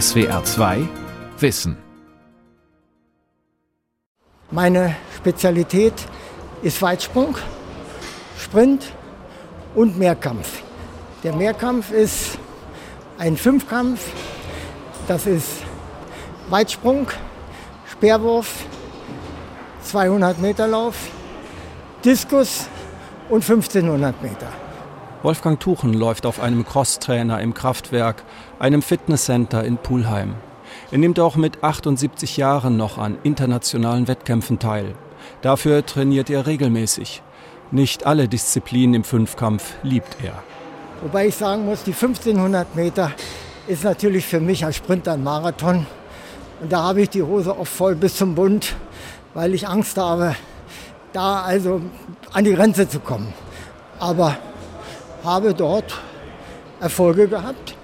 SWR 0.00 0.42
2 0.42 0.88
Wissen. 1.38 1.76
Meine 4.50 4.96
Spezialität 5.14 5.92
ist 6.62 6.80
Weitsprung, 6.80 7.36
Sprint 8.38 8.90
und 9.74 9.98
Mehrkampf. 9.98 10.62
Der 11.22 11.34
Mehrkampf 11.34 11.90
ist 11.90 12.38
ein 13.18 13.36
Fünfkampf. 13.36 14.00
Das 15.08 15.26
ist 15.26 15.62
Weitsprung, 16.48 17.08
Speerwurf, 17.86 18.64
200 19.82 20.38
Meter 20.38 20.68
Lauf, 20.68 20.96
Diskus 22.02 22.66
und 23.28 23.42
1500 23.42 24.22
Meter. 24.22 24.61
Wolfgang 25.22 25.60
Tuchen 25.60 25.94
läuft 25.94 26.26
auf 26.26 26.40
einem 26.40 26.66
Crosstrainer 26.66 27.40
im 27.40 27.54
Kraftwerk, 27.54 28.24
einem 28.58 28.82
Fitnesscenter 28.82 29.62
in 29.62 29.76
Pulheim. 29.76 30.34
Er 30.90 30.98
nimmt 30.98 31.20
auch 31.20 31.36
mit 31.36 31.62
78 31.62 32.36
Jahren 32.36 32.76
noch 32.76 32.98
an 32.98 33.16
internationalen 33.22 34.08
Wettkämpfen 34.08 34.58
teil. 34.58 34.96
Dafür 35.40 35.86
trainiert 35.86 36.28
er 36.28 36.48
regelmäßig. 36.48 37.22
Nicht 37.70 38.04
alle 38.04 38.26
Disziplinen 38.26 38.94
im 38.96 39.04
Fünfkampf 39.04 39.74
liebt 39.84 40.16
er. 40.24 40.42
Wobei 41.02 41.28
ich 41.28 41.36
sagen 41.36 41.66
muss, 41.66 41.84
die 41.84 41.92
1500 41.92 42.74
Meter 42.74 43.12
ist 43.68 43.84
natürlich 43.84 44.26
für 44.26 44.40
mich 44.40 44.64
als 44.64 44.74
Sprinter 44.74 45.12
ein 45.12 45.22
Marathon. 45.22 45.86
Und 46.60 46.72
da 46.72 46.82
habe 46.82 47.02
ich 47.02 47.10
die 47.10 47.22
Hose 47.22 47.56
oft 47.56 47.72
voll 47.72 47.94
bis 47.94 48.16
zum 48.16 48.34
Bund, 48.34 48.74
weil 49.34 49.54
ich 49.54 49.68
Angst 49.68 49.96
habe, 49.98 50.34
da 51.12 51.42
also 51.42 51.80
an 52.32 52.44
die 52.44 52.54
Grenze 52.54 52.88
zu 52.88 52.98
kommen. 52.98 53.32
Aber 54.00 54.36
habe 55.24 55.54
dort 55.54 56.00
Erfolge 56.80 57.28
gehabt, 57.28 57.76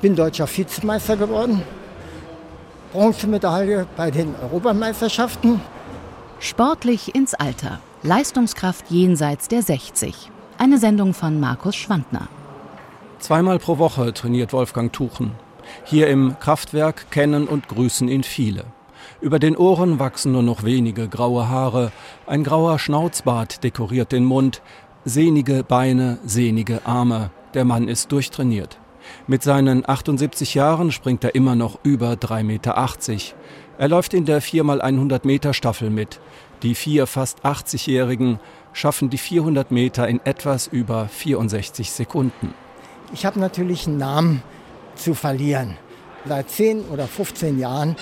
bin 0.00 0.16
deutscher 0.16 0.46
Vizemeister 0.46 1.16
geworden, 1.16 1.62
Bronzemedaille 2.92 3.86
bei 3.96 4.10
den 4.10 4.34
Europameisterschaften. 4.42 5.60
Sportlich 6.40 7.14
ins 7.14 7.34
Alter. 7.34 7.78
Leistungskraft 8.02 8.90
jenseits 8.90 9.46
der 9.46 9.62
60. 9.62 10.30
Eine 10.58 10.78
Sendung 10.78 11.14
von 11.14 11.38
Markus 11.38 11.76
Schwandner. 11.76 12.28
Zweimal 13.18 13.58
pro 13.58 13.78
Woche 13.78 14.12
trainiert 14.14 14.52
Wolfgang 14.52 14.92
Tuchen. 14.92 15.32
Hier 15.84 16.08
im 16.08 16.36
Kraftwerk 16.40 17.10
kennen 17.10 17.46
und 17.46 17.68
grüßen 17.68 18.08
ihn 18.08 18.24
viele. 18.24 18.64
Über 19.20 19.38
den 19.38 19.56
Ohren 19.56 19.98
wachsen 19.98 20.32
nur 20.32 20.42
noch 20.42 20.64
wenige 20.64 21.08
graue 21.08 21.48
Haare, 21.48 21.92
ein 22.26 22.42
grauer 22.42 22.78
Schnauzbart 22.78 23.62
dekoriert 23.62 24.12
den 24.12 24.24
Mund, 24.24 24.62
sehnige 25.04 25.64
Beine, 25.64 26.18
sehnige 26.24 26.86
Arme. 26.86 27.30
Der 27.54 27.64
Mann 27.64 27.88
ist 27.88 28.12
durchtrainiert. 28.12 28.78
Mit 29.26 29.42
seinen 29.42 29.88
78 29.88 30.54
Jahren 30.54 30.92
springt 30.92 31.24
er 31.24 31.34
immer 31.34 31.56
noch 31.56 31.78
über 31.82 32.12
3,80 32.12 32.42
Meter. 32.44 32.90
Er 33.78 33.88
läuft 33.88 34.14
in 34.14 34.24
der 34.24 34.42
4x100 34.42 35.26
Meter 35.26 35.54
Staffel 35.54 35.90
mit. 35.90 36.20
Die 36.62 36.74
vier 36.74 37.06
fast 37.06 37.44
80-Jährigen 37.44 38.38
schaffen 38.72 39.08
die 39.08 39.18
400 39.18 39.70
Meter 39.70 40.06
in 40.06 40.20
etwas 40.24 40.66
über 40.66 41.08
64 41.08 41.90
Sekunden. 41.90 42.54
Ich 43.12 43.24
habe 43.24 43.40
natürlich 43.40 43.86
einen 43.86 43.96
Namen 43.96 44.42
zu 44.94 45.14
verlieren. 45.14 45.76
Seit 46.26 46.50
10 46.50 46.82
oder 46.82 47.06
15 47.06 47.58
Jahren, 47.58 47.96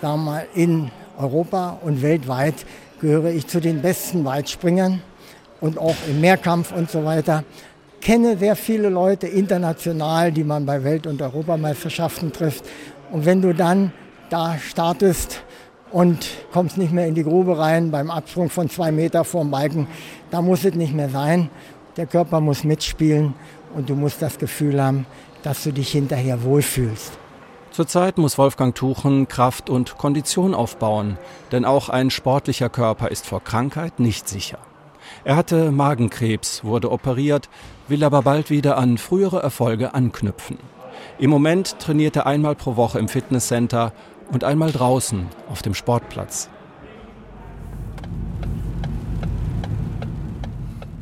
sagen 0.00 0.24
wir 0.24 0.30
mal, 0.30 0.46
in 0.54 0.90
Europa 1.18 1.78
und 1.82 2.00
weltweit 2.00 2.54
gehöre 3.00 3.30
ich 3.30 3.46
zu 3.46 3.60
den 3.60 3.82
besten 3.82 4.24
Weitspringern 4.24 5.02
und 5.60 5.78
auch 5.78 5.96
im 6.08 6.20
Mehrkampf 6.20 6.72
und 6.72 6.90
so 6.90 7.04
weiter. 7.04 7.44
Kenne 8.00 8.38
sehr 8.38 8.56
viele 8.56 8.88
Leute 8.88 9.26
international, 9.26 10.32
die 10.32 10.44
man 10.44 10.64
bei 10.64 10.82
Welt- 10.84 11.06
und 11.06 11.20
Europameisterschaften 11.20 12.32
trifft. 12.32 12.64
Und 13.12 13.26
wenn 13.26 13.42
du 13.42 13.52
dann 13.52 13.92
da 14.30 14.56
startest 14.58 15.42
und 15.90 16.26
kommst 16.52 16.78
nicht 16.78 16.92
mehr 16.92 17.06
in 17.06 17.14
die 17.14 17.24
Grube 17.24 17.58
rein 17.58 17.90
beim 17.90 18.10
Absprung 18.10 18.48
von 18.48 18.70
zwei 18.70 18.90
Meter 18.90 19.24
vorm 19.24 19.50
Balken, 19.50 19.86
da 20.30 20.40
muss 20.40 20.64
es 20.64 20.74
nicht 20.74 20.94
mehr 20.94 21.10
sein. 21.10 21.50
Der 21.96 22.06
Körper 22.06 22.40
muss 22.40 22.64
mitspielen 22.64 23.34
und 23.74 23.90
du 23.90 23.94
musst 23.94 24.22
das 24.22 24.38
Gefühl 24.38 24.82
haben, 24.82 25.04
dass 25.42 25.64
du 25.64 25.72
dich 25.72 25.90
hinterher 25.90 26.42
wohlfühlst. 26.42 27.12
Zurzeit 27.72 28.18
muss 28.18 28.38
Wolfgang 28.38 28.74
Tuchen 28.74 29.28
Kraft 29.28 29.70
und 29.70 29.96
Kondition 29.98 30.54
aufbauen, 30.54 31.18
denn 31.52 31.64
auch 31.64 31.88
ein 31.88 32.10
sportlicher 32.10 32.68
Körper 32.68 33.10
ist 33.10 33.26
vor 33.26 33.42
Krankheit 33.44 34.00
nicht 34.00 34.28
sicher. 34.28 34.58
Er 35.22 35.36
hatte 35.36 35.70
Magenkrebs, 35.70 36.64
wurde 36.64 36.90
operiert, 36.90 37.48
will 37.88 38.04
aber 38.04 38.22
bald 38.22 38.48
wieder 38.50 38.78
an 38.78 38.96
frühere 38.96 39.42
Erfolge 39.42 39.94
anknüpfen. 39.94 40.58
Im 41.18 41.30
Moment 41.30 41.78
trainiert 41.78 42.16
er 42.16 42.26
einmal 42.26 42.54
pro 42.54 42.76
Woche 42.76 42.98
im 42.98 43.08
Fitnesscenter 43.08 43.92
und 44.32 44.44
einmal 44.44 44.72
draußen 44.72 45.26
auf 45.50 45.60
dem 45.60 45.74
Sportplatz. 45.74 46.48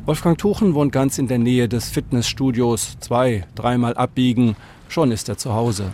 Wolfgang 0.05 0.37
Tuchen 0.37 0.73
wohnt 0.73 0.91
ganz 0.91 1.19
in 1.19 1.27
der 1.27 1.37
Nähe 1.37 1.69
des 1.69 1.89
Fitnessstudios. 1.89 2.97
Zwei, 2.99 3.45
dreimal 3.55 3.93
abbiegen, 3.93 4.55
schon 4.87 5.11
ist 5.11 5.29
er 5.29 5.37
zu 5.37 5.53
Hause. 5.53 5.91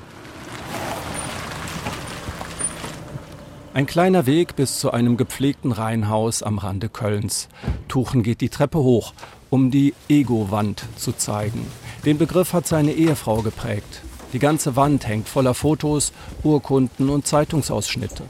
Ein 3.76 3.88
kleiner 3.88 4.26
Weg 4.26 4.56
bis 4.56 4.80
zu 4.80 4.92
einem 4.92 5.18
gepflegten 5.18 5.74
Reihenhaus 5.74 6.42
am 6.44 6.60
Rande 6.60 6.88
Kölns. 6.88 7.50
Tuchen 7.90 8.24
geht 8.24 8.40
die 8.40 8.48
Treppe 8.48 8.78
hoch, 8.78 9.14
um 9.50 9.70
die 9.70 9.94
Ego-Wand 10.08 10.86
zu 10.96 11.12
zeigen. 11.12 11.68
Den 12.06 12.18
Begriff 12.18 12.54
hat 12.54 12.68
seine 12.68 12.94
Ehefrau 12.94 13.42
geprägt. 13.42 14.02
Die 14.32 14.40
ganze 14.40 14.78
Wand 14.78 15.06
hängt 15.06 15.28
voller 15.28 15.54
Fotos, 15.54 16.14
Urkunden 16.42 17.10
und 17.10 17.28
Zeitungsausschnitte. 17.28 18.24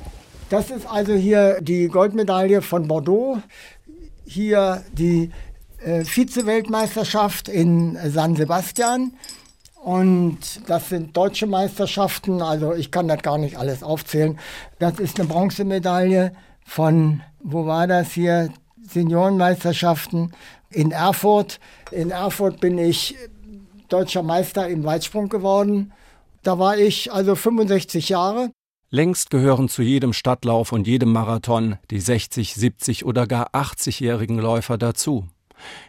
Das 0.49 0.71
ist 0.71 0.87
also 0.87 1.13
hier 1.13 1.61
die 1.61 1.89
Goldmedaille 1.89 2.63
von 2.63 2.87
Bordeaux, 2.87 3.37
hier 4.25 4.83
die 4.93 5.29
äh, 5.77 6.03
Vize-Weltmeisterschaft 6.05 7.49
in 7.49 7.99
San 8.07 8.35
Sebastian. 8.35 9.13
Und 9.85 10.39
das 10.65 10.89
sind 10.89 11.15
deutsche 11.15 11.45
Meisterschaften, 11.45 12.41
also 12.41 12.73
ich 12.73 12.89
kann 12.89 13.07
das 13.07 13.21
gar 13.21 13.37
nicht 13.37 13.59
alles 13.59 13.83
aufzählen. 13.83 14.39
Das 14.79 14.97
ist 14.97 15.19
eine 15.19 15.29
Bronzemedaille 15.29 16.33
von, 16.65 17.21
wo 17.43 17.67
war 17.67 17.85
das 17.85 18.11
hier? 18.11 18.49
Seniorenmeisterschaften 18.81 20.33
in 20.71 20.89
Erfurt. 20.89 21.59
In 21.91 22.09
Erfurt 22.09 22.61
bin 22.61 22.79
ich 22.79 23.15
deutscher 23.87 24.23
Meister 24.23 24.67
im 24.67 24.83
Weitsprung 24.85 25.29
geworden. 25.29 25.93
Da 26.41 26.57
war 26.57 26.79
ich 26.79 27.13
also 27.13 27.35
65 27.35 28.09
Jahre. 28.09 28.49
Längst 28.89 29.29
gehören 29.29 29.69
zu 29.69 29.83
jedem 29.83 30.13
Stadtlauf 30.13 30.71
und 30.71 30.87
jedem 30.87 31.11
Marathon 31.11 31.77
die 31.91 31.99
60, 31.99 32.55
70 32.55 33.05
oder 33.05 33.27
gar 33.27 33.53
80-jährigen 33.53 34.39
Läufer 34.39 34.79
dazu. 34.79 35.27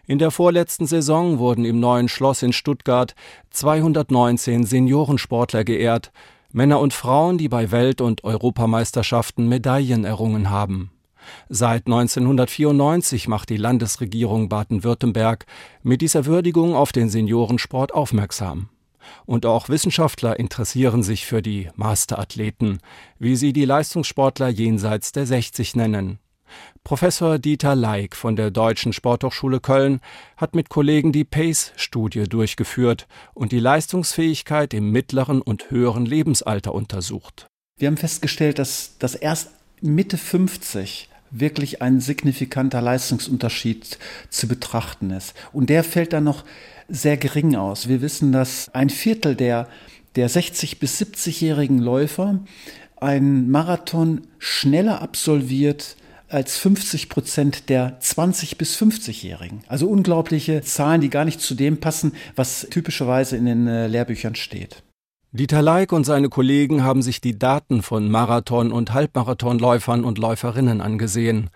In 0.07 0.19
der 0.19 0.31
vorletzten 0.31 0.87
Saison 0.87 1.39
wurden 1.39 1.65
im 1.65 1.81
neuen 1.81 2.09
Schloss 2.09 2.43
in 2.43 2.53
Stuttgart 2.53 3.15
219 3.51 4.65
Seniorensportler 4.65 5.65
geehrt, 5.65 6.13
Männer 6.53 6.81
und 6.81 6.95
Frauen, 6.95 7.39
die 7.39 7.49
bei 7.49 7.71
Welt- 7.71 8.01
und 8.01 8.25
Europameisterschaften 8.25 9.49
Medaillen 9.49 10.05
errungen 10.05 10.51
haben. 10.51 10.91
Seit 11.49 11.87
1994 11.87 13.29
macht 13.29 13.51
die 13.51 13.57
Landesregierung 13.57 14.49
Baden-Württemberg 14.49 15.47
mit 15.83 16.01
dieser 16.01 16.25
Würdigung 16.25 16.75
auf 16.75 16.93
den 16.93 17.09
Seniorensport 17.09 17.93
aufmerksam. 17.93 18.69
Und 19.25 19.47
auch 19.47 19.69
Wissenschaftler 19.69 20.39
interessieren 20.39 21.03
sich 21.03 21.27
für 21.27 21.43
die 21.43 21.69
Masterathleten, 21.77 22.79
wie 23.19 23.37
sie 23.37 23.53
die 23.53 23.65
Leistungssportler 23.65 24.49
jenseits 24.49 25.13
der 25.13 25.27
60 25.27 25.77
nennen. 25.77 26.19
Professor 26.85 27.39
Dieter 27.39 27.75
Leik 27.75 28.15
von 28.17 28.37
der 28.37 28.51
Deutschen 28.51 28.93
Sporthochschule 28.93 29.61
Köln 29.61 30.01
hat 30.37 30.55
mit 30.55 30.69
Kollegen 30.69 31.13
die 31.13 31.25
PACE-Studie 31.25 32.25
durchgeführt 32.25 33.07
und 33.35 33.53
die 33.53 33.61
Leistungsfähigkeit 33.61 34.73
im 34.75 34.91
mittleren 34.91 35.43
und 35.43 35.71
höheren 35.71 36.07
Lebensalter 36.07 36.75
untersucht. 36.75 37.47
Wir 37.79 37.89
haben 37.89 37.97
festgestellt, 37.97 38.59
dass 38.59 38.97
das 38.99 39.15
erst 39.15 39.51
Mitte 39.83 40.17
50 40.17 41.09
wirklich 41.31 41.83
ein 41.83 42.01
signifikanter 42.01 42.81
Leistungsunterschied 42.81 43.99
zu 44.31 44.49
betrachten 44.49 45.11
ist. 45.11 45.35
Und 45.53 45.71
der 45.71 45.85
fällt 45.85 46.13
dann 46.13 46.25
noch 46.25 46.45
sehr 46.89 47.17
gering 47.17 47.57
aus. 47.57 47.89
Wir 47.89 48.01
wissen, 48.01 48.33
dass 48.33 48.71
ein 48.75 48.91
Viertel 48.91 49.35
der, 49.35 49.69
der 50.15 50.31
60- 50.31 50.79
bis 50.79 51.01
70-jährigen 51.01 51.79
Läufer 51.79 52.41
einen 52.97 53.51
Marathon 53.51 54.23
schneller 54.39 55.03
absolviert 55.03 55.97
als 56.29 56.57
50 56.59 57.09
Prozent 57.09 57.69
der 57.69 57.99
20 58.01 58.59
bis 58.59 58.77
50-Jährigen. 58.77 59.63
Also 59.69 59.89
unglaubliche 59.89 60.63
Zahlen, 60.63 61.01
die 61.01 61.11
gar 61.11 61.25
nicht 61.25 61.41
zu 61.41 61.55
dem 61.55 61.79
passen, 61.79 62.13
was 62.35 62.67
typischerweise 62.71 63.37
in 63.37 63.47
den 63.47 63.67
äh, 63.67 63.87
Lehrbüchern 63.87 64.35
steht. 64.35 64.83
Dieter 65.33 65.63
Leik 65.63 65.93
und 65.93 66.05
seine 66.05 66.29
Kollegen 66.29 66.83
haben 66.83 67.03
sich 67.03 67.21
die 67.21 67.39
Daten 67.39 67.83
von 67.83 68.11
Marathon- 68.11 68.73
und 68.73 68.95
Halbmarathonläufern 68.95 70.05
und 70.05 70.19
Läuferinnen 70.19 70.81
angesehen. 70.81 71.51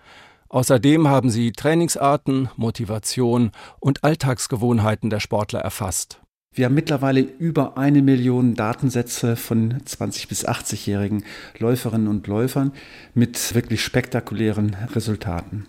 Außerdem 0.49 1.07
haben 1.07 1.29
sie 1.29 1.51
Trainingsarten, 1.51 2.49
Motivation 2.57 3.51
und 3.79 4.03
Alltagsgewohnheiten 4.03 5.09
der 5.09 5.19
Sportler 5.19 5.61
erfasst. 5.61 6.20
Wir 6.53 6.65
haben 6.65 6.75
mittlerweile 6.75 7.21
über 7.21 7.77
eine 7.77 8.01
Million 8.01 8.55
Datensätze 8.55 9.37
von 9.37 9.77
20 9.85 10.27
bis 10.27 10.45
80-jährigen 10.45 11.23
Läuferinnen 11.59 12.09
und 12.09 12.27
Läufern 12.27 12.73
mit 13.13 13.55
wirklich 13.55 13.81
spektakulären 13.81 14.75
Resultaten. 14.93 15.67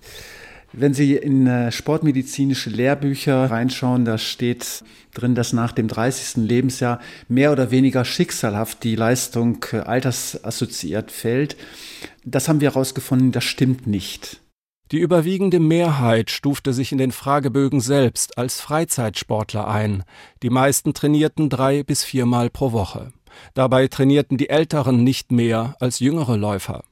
Wenn 0.72 0.92
Sie 0.92 1.14
in 1.14 1.46
äh, 1.46 1.70
sportmedizinische 1.70 2.70
Lehrbücher 2.70 3.48
reinschauen, 3.48 4.04
da 4.04 4.18
steht 4.18 4.82
drin, 5.14 5.36
dass 5.36 5.52
nach 5.52 5.70
dem 5.70 5.86
30. 5.86 6.48
Lebensjahr 6.48 6.98
mehr 7.28 7.52
oder 7.52 7.70
weniger 7.70 8.04
schicksalhaft 8.04 8.82
die 8.82 8.96
Leistung 8.96 9.64
äh, 9.70 9.76
altersassoziiert 9.76 11.12
fällt. 11.12 11.56
Das 12.24 12.48
haben 12.48 12.60
wir 12.60 12.70
herausgefunden, 12.70 13.30
das 13.30 13.44
stimmt 13.44 13.86
nicht. 13.86 14.41
Die 14.92 14.98
überwiegende 14.98 15.58
Mehrheit 15.58 16.30
stufte 16.30 16.74
sich 16.74 16.92
in 16.92 16.98
den 16.98 17.12
Fragebögen 17.12 17.80
selbst 17.80 18.36
als 18.36 18.60
Freizeitsportler 18.60 19.66
ein. 19.66 20.04
Die 20.42 20.50
meisten 20.50 20.92
trainierten 20.92 21.48
drei 21.48 21.82
bis 21.82 22.04
viermal 22.04 22.50
pro 22.50 22.72
Woche. 22.72 23.10
Dabei 23.54 23.88
trainierten 23.88 24.36
die 24.36 24.50
Älteren 24.50 25.02
nicht 25.02 25.32
mehr 25.32 25.76
als 25.80 26.00
jüngere 26.00 26.36
Läufer. 26.36 26.84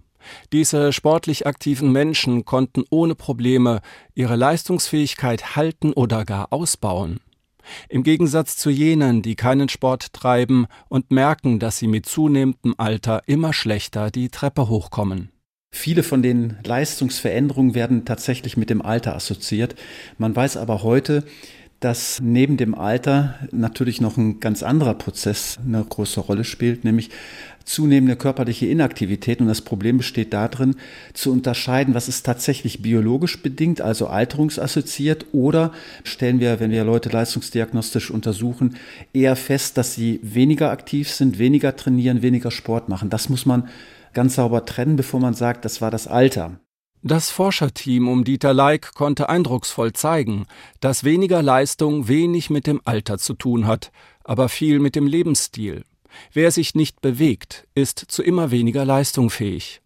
Diese 0.51 0.95
sportlich 0.95 1.47
aktiven 1.47 1.93
Menschen 1.93 2.47
konnten 2.47 2.85
ohne 2.89 3.15
Probleme 3.15 3.83
ihre 4.15 4.37
Leistungsfähigkeit 4.37 5.55
halten 5.55 5.93
oder 5.93 6.25
gar 6.25 6.55
ausbauen. 6.55 7.21
Im 7.91 8.03
Gegensatz 8.03 8.57
zu 8.57 8.71
jenen, 8.71 9.21
die 9.21 9.37
keinen 9.37 9.69
Sport 9.69 10.15
treiben 10.15 10.67
und 10.89 11.11
merken, 11.11 11.59
dass 11.59 11.77
sie 11.77 11.87
mit 11.87 12.07
zunehmendem 12.07 12.75
Alter 12.79 13.23
immer 13.27 13.53
schlechter 13.53 14.11
die 14.11 14.31
Treppe 14.31 14.71
hochkommen. 14.71 15.31
Viele 15.73 16.03
von 16.03 16.23
den 16.23 16.57
Leistungsveränderungen 16.65 17.75
werden 17.75 18.05
tatsächlich 18.05 18.57
mit 18.57 18.71
dem 18.71 18.83
Alter 18.83 19.15
assoziiert. 19.15 19.77
Man 20.19 20.35
weiß 20.35 20.57
aber 20.57 20.83
heute, 20.83 21.25
dass 21.81 22.21
neben 22.23 22.59
dem 22.59 22.75
Alter 22.75 23.39
natürlich 23.53 24.03
noch 24.03 24.19
ein 24.19 24.41
ganz 24.41 24.63
anderer 24.63 24.95
Prozess 24.95 25.59
eine 25.65 25.83
große 25.83 26.21
Rolle 26.21 26.45
spielt, 26.45 26.85
nämlich 26.85 27.09
zunehmende 27.65 28.17
körperliche 28.17 28.67
Inaktivität. 28.67 29.41
Und 29.41 29.47
das 29.47 29.63
Problem 29.63 29.97
besteht 29.97 30.35
darin, 30.35 30.77
zu 31.15 31.33
unterscheiden, 31.33 31.95
was 31.95 32.09
ist 32.09 32.27
tatsächlich 32.27 32.83
biologisch 32.83 33.43
bedingt, 33.43 33.81
also 33.81 34.09
alterungsassoziiert, 34.09 35.27
oder 35.33 35.73
stellen 36.05 36.41
wir, 36.41 36.61
wenn 36.61 36.71
wir 36.71 36.85
Leute 36.85 37.09
leistungsdiagnostisch 37.09 38.11
untersuchen, 38.11 38.77
eher 39.15 39.37
fest, 39.37 39.79
dass 39.79 39.95
sie 39.95 40.21
weniger 40.23 40.71
aktiv 40.71 41.09
sind, 41.09 41.39
weniger 41.39 41.75
trainieren, 41.77 42.21
weniger 42.21 42.51
Sport 42.51 42.91
machen. 42.91 43.09
Das 43.09 43.31
muss 43.31 43.47
man 43.47 43.69
ganz 44.13 44.37
sauber 44.37 44.65
trennen, 44.65 44.97
bevor 44.97 45.21
man 45.21 45.35
sagt, 45.35 45.65
das 45.65 45.81
war 45.81 45.91
das 45.91 46.07
Alter. 46.07 46.61
Das 47.03 47.31
Forscherteam 47.31 48.09
um 48.09 48.25
Dieter 48.25 48.53
Leik 48.53 48.95
konnte 48.95 49.31
eindrucksvoll 49.31 49.95
zeigen, 49.95 50.47
dass 50.81 51.03
weniger 51.03 51.43
Leistung 51.43 52.09
wenig 52.09 52.51
mit 52.51 52.67
dem 52.67 52.83
Alter 52.85 53.17
zu 53.17 53.33
tun 53.33 53.67
hat, 53.67 53.91
aber 54.23 54.51
viel 54.51 54.81
mit 54.81 54.97
dem 54.97 55.07
Lebensstil. 55.07 55.85
Wer 56.35 56.51
sich 56.51 56.75
nicht 56.75 57.01
bewegt, 57.01 57.67
ist 57.75 57.99
zu 57.99 58.23
immer 58.23 58.51
weniger 58.51 58.85
Leistung 58.85 59.31
fähig. 59.31 59.81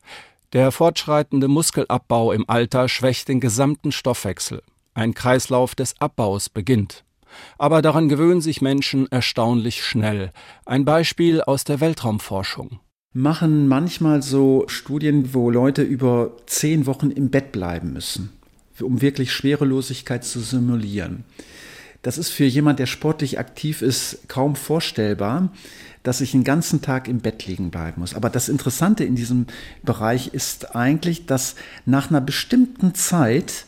Der 0.52 0.72
fortschreitende 0.72 1.46
Muskelabbau 1.46 2.32
im 2.32 2.48
Alter 2.48 2.88
schwächt 2.88 3.28
den 3.28 3.38
gesamten 3.38 3.92
Stoffwechsel. 3.92 4.62
Ein 4.94 5.14
Kreislauf 5.14 5.76
des 5.76 6.00
Abbaus 6.00 6.48
beginnt. 6.48 7.04
Aber 7.58 7.80
daran 7.80 8.08
gewöhnen 8.08 8.40
sich 8.40 8.60
Menschen 8.60 9.10
erstaunlich 9.10 9.84
schnell. 9.84 10.32
Ein 10.64 10.84
Beispiel 10.84 11.42
aus 11.42 11.62
der 11.62 11.80
Weltraumforschung 11.80 12.80
machen 13.14 13.68
manchmal 13.68 14.22
so 14.22 14.64
Studien, 14.66 15.32
wo 15.32 15.48
Leute 15.48 15.82
über 15.82 16.32
zehn 16.46 16.84
Wochen 16.86 17.10
im 17.10 17.30
Bett 17.30 17.52
bleiben 17.52 17.92
müssen, 17.92 18.30
um 18.80 19.00
wirklich 19.00 19.32
Schwerelosigkeit 19.32 20.24
zu 20.24 20.40
simulieren. 20.40 21.24
Das 22.02 22.18
ist 22.18 22.28
für 22.28 22.44
jemand, 22.44 22.80
der 22.80 22.86
sportlich 22.86 23.38
aktiv 23.38 23.80
ist, 23.80 24.28
kaum 24.28 24.56
vorstellbar, 24.56 25.50
dass 26.02 26.20
ich 26.20 26.32
den 26.32 26.44
ganzen 26.44 26.82
Tag 26.82 27.08
im 27.08 27.20
Bett 27.20 27.46
liegen 27.46 27.70
bleiben 27.70 28.00
muss. 28.00 28.14
Aber 28.14 28.28
das 28.28 28.50
Interessante 28.50 29.04
in 29.04 29.14
diesem 29.14 29.46
Bereich 29.84 30.34
ist 30.34 30.76
eigentlich, 30.76 31.24
dass 31.24 31.54
nach 31.86 32.10
einer 32.10 32.20
bestimmten 32.20 32.94
Zeit 32.94 33.64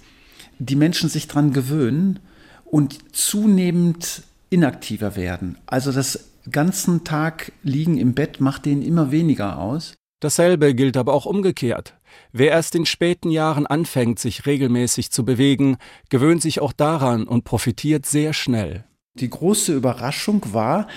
die 0.58 0.76
Menschen 0.76 1.08
sich 1.08 1.28
dran 1.28 1.52
gewöhnen 1.52 2.19
und 2.64 2.99
zunehmend 3.16 4.22
inaktiver 4.50 5.16
werden. 5.16 5.56
Also 5.66 5.92
das 5.92 6.25
ganzen 6.50 7.04
Tag 7.04 7.52
liegen 7.62 7.98
im 7.98 8.14
Bett 8.14 8.40
macht 8.40 8.66
denen 8.66 8.82
immer 8.82 9.10
weniger 9.10 9.58
aus. 9.58 9.94
Dasselbe 10.20 10.75
gilt 10.75 10.96
aber 10.96 11.12
auch 11.12 11.26
umgekehrt. 11.26 11.94
Wer 12.32 12.50
erst 12.50 12.75
in 12.75 12.87
späten 12.87 13.31
Jahren 13.31 13.66
anfängt, 13.66 14.19
sich 14.19 14.46
regelmäßig 14.46 15.10
zu 15.10 15.25
bewegen, 15.25 15.76
gewöhnt 16.08 16.40
sich 16.40 16.60
auch 16.60 16.72
daran 16.72 17.25
und 17.25 17.44
profitiert 17.44 18.06
sehr 18.06 18.32
schnell. 18.32 18.84
Die 19.18 19.30
große 19.30 19.74
Überraschung 19.74 20.42
war, 20.52 20.88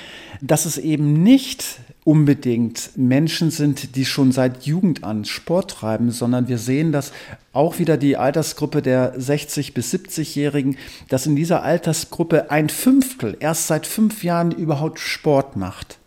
dass 0.42 0.66
es 0.66 0.78
eben 0.78 1.24
nicht 1.24 1.80
unbedingt 2.04 2.92
Menschen 2.98 3.52
sind, 3.52 3.96
die 3.96 4.04
schon 4.04 4.32
seit 4.32 4.66
Jugend 4.66 5.04
an 5.04 5.26
Sport 5.26 5.72
treiben, 5.72 6.12
sondern 6.12 6.48
wir 6.48 6.58
sehen, 6.58 6.92
dass 6.92 7.12
auch 7.54 7.80
wieder 7.80 7.98
die 7.98 8.18
Altersgruppe 8.18 8.82
der 8.82 9.14
60 9.16 9.74
bis 9.74 9.94
70-Jährigen, 9.94 10.78
dass 11.08 11.28
in 11.28 11.36
dieser 11.36 11.64
Altersgruppe 11.64 12.52
ein 12.52 12.70
Fünftel 12.70 13.38
erst 13.40 13.68
seit 13.68 13.86
fünf 13.86 14.24
Jahren 14.24 14.52
überhaupt 14.52 15.00
Sport 15.00 15.56
macht. 15.56 16.00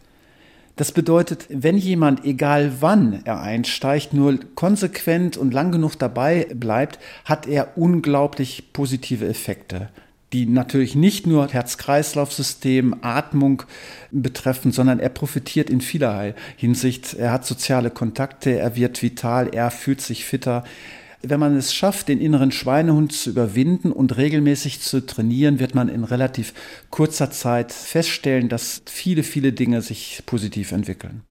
Das 0.77 0.93
bedeutet, 0.93 1.47
wenn 1.51 1.77
jemand, 1.77 2.25
egal 2.25 2.73
wann 2.81 3.21
er 3.25 3.41
einsteigt, 3.41 4.13
nur 4.15 4.39
konsequent 4.55 5.37
und 5.37 5.55
lang 5.55 5.71
genug 5.71 5.99
dabei 5.99 6.49
bleibt, 6.55 6.99
hat 7.25 7.47
er 7.47 7.77
unglaublich 7.77 8.73
positive 8.73 9.29
Effekte 9.29 9.89
die 10.33 10.47
natürlich 10.47 10.95
nicht 10.95 11.27
nur 11.27 11.49
Herz-Kreislauf-System, 11.49 12.97
Atmung 13.03 13.63
betreffen, 14.11 14.73
sondern 14.73 14.99
er 14.99 15.11
profitiert 15.11 15.71
in 15.71 15.81
vielerlei 15.81 16.35
Hinsicht. 16.57 17.15
Er 17.15 17.33
hat 17.33 17.47
soziale 17.47 17.91
Kontakte, 17.91 18.59
er 18.59 18.77
wird 18.77 19.03
vital, 19.03 19.51
er 19.53 19.71
fühlt 19.71 20.01
sich 20.01 20.25
fitter. 20.25 20.65
Wenn 21.25 21.39
man 21.39 21.57
es 21.57 21.73
schafft, 21.73 22.09
den 22.09 22.21
inneren 22.21 22.51
Schweinehund 22.51 23.13
zu 23.13 23.31
überwinden 23.31 23.93
und 23.93 24.17
regelmäßig 24.17 24.81
zu 24.81 25.07
trainieren, 25.07 25.61
wird 25.61 25.75
man 25.75 25.89
in 25.89 26.03
relativ 26.03 26.53
kurzer 26.91 27.31
Zeit 27.31 27.71
feststellen, 27.71 28.49
dass 28.49 28.83
viele, 28.87 29.23
viele 29.23 29.53
Dinge 29.53 29.83
sich 29.83 30.23
positiv 30.27 30.73
entwickeln. 30.73 31.23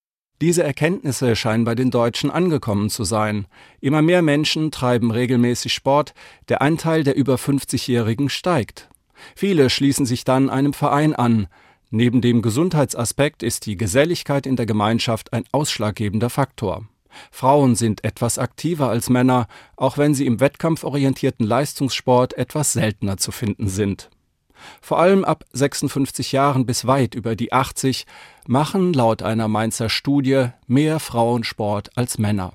Diese 0.42 0.64
Erkenntnisse 0.64 1.36
scheinen 1.36 1.66
bei 1.66 1.76
den 1.76 1.92
Deutschen 1.92 2.32
angekommen 2.32 2.90
zu 2.90 3.04
sein. 3.04 3.46
Immer 3.80 4.02
mehr 4.02 4.24
Menschen 4.24 4.72
treiben 4.72 5.12
regelmäßig 5.12 5.72
Sport, 5.72 6.16
der 6.50 6.64
Anteil 6.64 7.04
der 7.04 7.16
über 7.16 7.36
50-Jährigen 7.36 8.28
steigt. 8.30 8.90
Viele 9.36 9.70
schließen 9.70 10.06
sich 10.06 10.24
dann 10.24 10.50
einem 10.50 10.74
Verein 10.74 11.16
an. 11.16 11.48
Neben 11.90 12.22
dem 12.22 12.42
Gesundheitsaspekt 12.42 13.44
ist 13.44 13.66
die 13.66 13.78
Geselligkeit 13.78 14.46
in 14.46 14.56
der 14.56 14.66
Gemeinschaft 14.66 15.34
ein 15.34 15.44
ausschlaggebender 15.52 16.30
Faktor. 16.30 16.88
Frauen 17.30 17.76
sind 17.76 18.04
etwas 18.04 18.38
aktiver 18.38 18.90
als 18.90 19.10
Männer, 19.10 19.48
auch 19.76 19.98
wenn 19.98 20.14
sie 20.14 20.26
im 20.26 20.40
wettkampforientierten 20.40 21.46
Leistungssport 21.46 22.34
etwas 22.38 22.74
seltener 22.74 23.18
zu 23.18 23.32
finden 23.32 23.68
sind. 23.68 24.10
Vor 24.82 25.00
allem 25.00 25.26
ab 25.26 25.44
56 25.54 26.32
Jahren 26.32 26.66
bis 26.66 26.86
weit 26.86 27.16
über 27.16 27.36
die 27.36 27.52
80 27.52 28.06
machen 28.48 28.94
laut 28.94 29.24
einer 29.24 29.48
Mainzer 29.48 29.90
Studie 29.90 30.48
mehr 30.68 31.00
Frauen 31.00 31.44
Sport 31.44 31.90
als 31.96 32.18
Männer. 32.18 32.54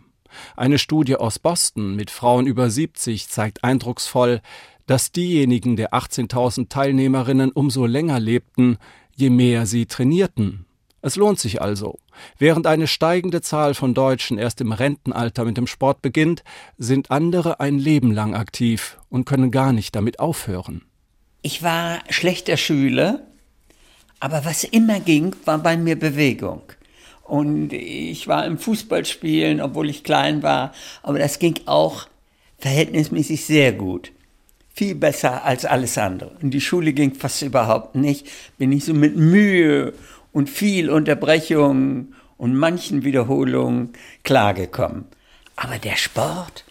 Eine 0.56 0.78
Studie 0.78 1.16
aus 1.16 1.38
Boston 1.38 1.96
mit 1.96 2.10
Frauen 2.10 2.46
über 2.46 2.70
70 2.70 3.28
zeigt 3.28 3.64
eindrucksvoll, 3.64 4.40
dass 4.86 5.12
diejenigen 5.12 5.76
der 5.76 5.92
18.000 5.92 6.68
Teilnehmerinnen 6.68 7.50
umso 7.50 7.86
länger 7.86 8.20
lebten, 8.20 8.78
je 9.14 9.30
mehr 9.30 9.66
sie 9.66 9.86
trainierten. 9.86 10.64
Es 11.02 11.16
lohnt 11.16 11.38
sich 11.38 11.60
also. 11.62 11.98
Während 12.38 12.66
eine 12.66 12.86
steigende 12.86 13.40
Zahl 13.40 13.74
von 13.74 13.94
Deutschen 13.94 14.38
erst 14.38 14.60
im 14.60 14.72
Rentenalter 14.72 15.44
mit 15.44 15.56
dem 15.56 15.66
Sport 15.66 16.02
beginnt, 16.02 16.42
sind 16.78 17.10
andere 17.10 17.60
ein 17.60 17.78
Leben 17.78 18.12
lang 18.12 18.34
aktiv 18.34 18.98
und 19.08 19.24
können 19.24 19.50
gar 19.50 19.72
nicht 19.72 19.94
damit 19.94 20.18
aufhören. 20.18 20.82
Ich 21.42 21.62
war 21.62 22.00
schlechter 22.08 22.56
Schüler, 22.56 23.20
aber 24.18 24.44
was 24.44 24.64
immer 24.64 24.98
ging, 24.98 25.36
war 25.44 25.58
bei 25.58 25.76
mir 25.76 25.96
Bewegung. 25.96 26.62
Und 27.22 27.72
ich 27.72 28.26
war 28.26 28.46
im 28.46 28.58
Fußballspielen, 28.58 29.60
obwohl 29.60 29.90
ich 29.90 30.02
klein 30.02 30.42
war, 30.42 30.72
aber 31.02 31.18
das 31.18 31.38
ging 31.38 31.54
auch 31.66 32.08
verhältnismäßig 32.58 33.44
sehr 33.44 33.72
gut 33.72 34.12
viel 34.76 34.94
besser 34.94 35.44
als 35.44 35.64
alles 35.64 35.96
andere. 35.96 36.36
Und 36.42 36.50
die 36.50 36.60
Schule 36.60 36.92
ging 36.92 37.14
fast 37.14 37.40
überhaupt 37.40 37.94
nicht. 37.94 38.28
Bin 38.58 38.70
ich 38.72 38.84
so 38.84 38.92
mit 38.92 39.16
Mühe 39.16 39.94
und 40.32 40.50
viel 40.50 40.90
Unterbrechung 40.90 42.12
und 42.36 42.54
manchen 42.54 43.02
Wiederholungen 43.02 43.94
klargekommen. 44.22 45.06
Aber 45.56 45.78
der 45.78 45.96
Sport 45.96 46.64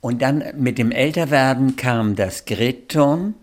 und 0.00 0.22
dann 0.22 0.42
mit 0.56 0.78
dem 0.78 0.90
Älterwerden 0.90 1.76
kam 1.76 2.16
das 2.16 2.46
Gerätturnen. 2.46 3.34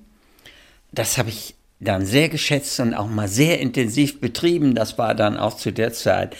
Das 0.92 1.20
habe 1.20 1.30
ich 1.30 1.54
dann 1.80 2.08
sehr 2.08 2.30
geschätzt 2.30 2.80
und 2.80 2.96
auch 2.96 3.08
mal 3.08 3.28
sehr 3.28 3.60
intensiv 3.60 4.20
betrieben. 4.20 4.74
Das 4.74 4.98
war 4.98 5.14
dann 5.14 5.38
auch 5.38 5.58
zu 5.58 5.72
der 5.72 5.94
Zeit 5.94 6.36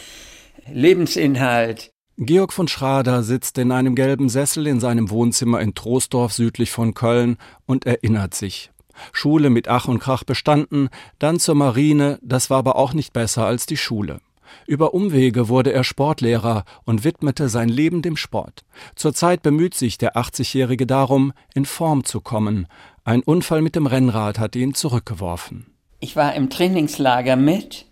Lebensinhalt. 0.72 1.90
Georg 2.18 2.54
von 2.54 2.66
Schrader 2.66 3.22
sitzt 3.22 3.58
in 3.58 3.70
einem 3.70 3.94
gelben 3.94 4.30
Sessel 4.30 4.66
in 4.66 4.80
seinem 4.80 5.10
Wohnzimmer 5.10 5.60
in 5.60 5.74
Troisdorf 5.74 6.32
südlich 6.32 6.70
von 6.70 6.94
Köln 6.94 7.36
und 7.66 7.84
erinnert 7.84 8.34
sich. 8.34 8.70
Schule 9.12 9.50
mit 9.50 9.68
Ach 9.68 9.86
und 9.86 9.98
Krach 9.98 10.24
bestanden, 10.24 10.88
dann 11.18 11.38
zur 11.38 11.54
Marine, 11.54 12.18
das 12.22 12.48
war 12.48 12.58
aber 12.58 12.76
auch 12.76 12.94
nicht 12.94 13.12
besser 13.12 13.44
als 13.44 13.66
die 13.66 13.76
Schule. 13.76 14.20
Über 14.66 14.94
Umwege 14.94 15.50
wurde 15.50 15.72
er 15.72 15.84
Sportlehrer 15.84 16.64
und 16.84 17.04
widmete 17.04 17.50
sein 17.50 17.68
Leben 17.68 18.00
dem 18.00 18.16
Sport. 18.16 18.64
Zurzeit 18.94 19.42
bemüht 19.42 19.74
sich 19.74 19.98
der 19.98 20.16
80-Jährige 20.16 20.86
darum, 20.86 21.34
in 21.54 21.66
Form 21.66 22.04
zu 22.04 22.22
kommen. 22.22 22.66
Ein 23.04 23.22
Unfall 23.22 23.60
mit 23.60 23.76
dem 23.76 23.86
Rennrad 23.86 24.38
hat 24.38 24.56
ihn 24.56 24.72
zurückgeworfen. 24.72 25.66
Ich 26.00 26.16
war 26.16 26.34
im 26.34 26.48
Trainingslager 26.48 27.36
mit 27.36 27.84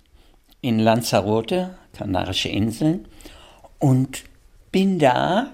in 0.63 0.79
Lanzarote, 0.79 1.77
Kanarische 1.93 2.49
Inseln, 2.49 3.07
und 3.85 4.25
bin 4.73 4.99
da 4.99 5.49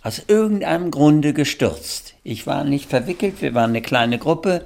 aus 0.00 0.22
irgendeinem 0.28 0.92
Grunde 0.92 1.32
gestürzt. 1.32 2.14
Ich 2.22 2.46
war 2.46 2.62
nicht 2.62 2.88
verwickelt, 2.88 3.42
wir 3.42 3.52
waren 3.52 3.70
eine 3.70 3.82
kleine 3.82 4.20
Gruppe. 4.20 4.64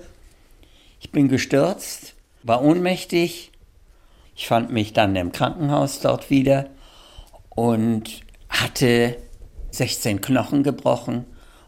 Ich 1.01 1.11
bin 1.11 1.29
gestürzt, 1.29 2.17
war 2.43 2.63
ohnmächtig. 2.63 3.51
Ich 4.37 4.47
fand 4.47 4.71
mich 4.73 4.93
dann 4.93 5.17
im 5.17 5.33
Krankenhaus 5.33 6.01
dort 6.01 6.29
wieder 6.29 6.69
und 7.49 8.21
hatte 8.51 9.17
16 9.71 10.21
Knochen 10.21 10.63
gebrochen, 10.63 11.25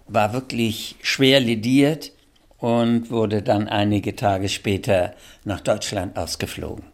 war 0.08 0.34
wirklich 0.34 0.96
schwer 1.00 1.40
lediert 1.40 2.12
und 2.58 3.10
wurde 3.10 3.40
dann 3.40 3.66
einige 3.66 4.14
Tage 4.14 4.50
später 4.50 5.14
nach 5.44 5.62
Deutschland 5.62 6.18
ausgeflogen. 6.18 6.84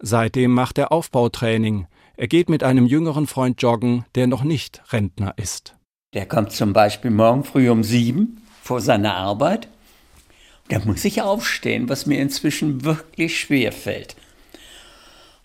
Seitdem 0.00 0.50
macht 0.50 0.78
er 0.78 0.90
Aufbautraining. 0.90 1.86
Er 2.16 2.28
geht 2.28 2.48
mit 2.48 2.62
einem 2.62 2.86
jüngeren 2.86 3.26
Freund 3.26 3.60
joggen, 3.60 4.04
der 4.14 4.28
noch 4.28 4.44
nicht 4.44 4.82
Rentner 4.92 5.34
ist. 5.36 5.74
Der 6.14 6.26
kommt 6.26 6.52
zum 6.52 6.72
Beispiel 6.72 7.10
morgen 7.10 7.42
früh 7.42 7.68
um 7.68 7.82
sieben 7.82 8.40
vor 8.62 8.80
seiner 8.80 9.14
Arbeit. 9.16 9.68
Da 10.68 10.78
muss 10.84 11.04
ich 11.04 11.22
aufstehen, 11.22 11.88
was 11.88 12.06
mir 12.06 12.20
inzwischen 12.20 12.84
wirklich 12.84 13.40
schwer 13.40 13.72
fällt. 13.72 14.14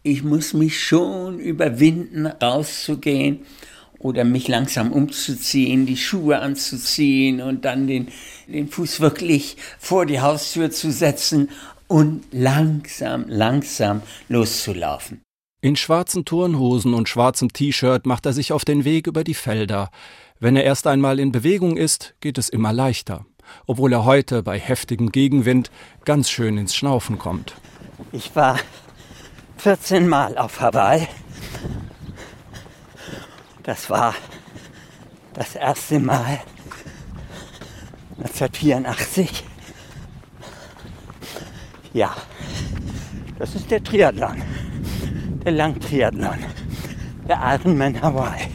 Ich 0.04 0.24
muss 0.24 0.54
mich 0.54 0.82
schon 0.82 1.40
überwinden, 1.40 2.28
rauszugehen 2.28 3.40
oder 3.98 4.24
mich 4.24 4.48
langsam 4.48 4.94
umzuziehen, 4.94 5.88
die 5.88 5.98
Schuhe 5.98 6.40
anzuziehen 6.40 7.42
und 7.42 7.66
dann 7.66 7.88
den, 7.88 8.10
den 8.48 8.70
Fuß 8.70 9.02
wirklich 9.02 9.58
vor 9.80 10.06
die 10.06 10.22
Haustür 10.22 10.70
zu 10.70 10.92
setzen 10.92 11.50
und 11.88 12.24
langsam, 12.32 13.26
langsam 13.28 14.02
loszulaufen. 14.30 15.22
In 15.62 15.76
schwarzen 15.76 16.24
Turnhosen 16.24 16.94
und 16.94 17.10
schwarzem 17.10 17.52
T-Shirt 17.52 18.06
macht 18.06 18.26
er 18.26 18.32
sich 18.32 18.54
auf 18.54 18.64
den 18.64 18.86
Weg 18.86 19.08
über 19.08 19.26
die 19.26 19.34
Felder. 19.34 19.90
Wenn 20.40 20.56
er 20.56 20.64
erst 20.64 20.88
einmal 20.88 21.20
in 21.20 21.34
Bewegung 21.34 21.76
ist, 21.76 22.16
geht 22.22 22.38
es 22.38 22.48
immer 22.48 22.72
leichter, 22.72 23.26
obwohl 23.68 23.92
er 23.92 24.06
heute 24.06 24.42
bei 24.42 24.58
heftigem 24.58 25.12
Gegenwind 25.12 25.70
ganz 26.06 26.30
schön 26.30 26.58
ins 26.58 26.78
Schnaufen 26.78 27.20
kommt. 27.20 27.56
Ich 28.14 28.34
war 28.38 28.58
14 29.58 30.08
Mal 30.08 30.38
auf 30.38 30.62
Hawaii. 30.62 31.10
Das 33.64 33.90
war 33.90 34.16
das 35.34 35.56
erste 35.56 36.00
Mal 36.00 36.40
1984. 38.20 39.44
Ja, 41.92 42.16
das 43.38 43.56
ist 43.56 43.70
der 43.70 43.84
Triathlon, 43.84 44.42
der 45.46 45.52
Langtriathlon, 45.52 46.38
der 47.28 47.40
Ironman 47.44 48.02
Hawaii. 48.02 48.48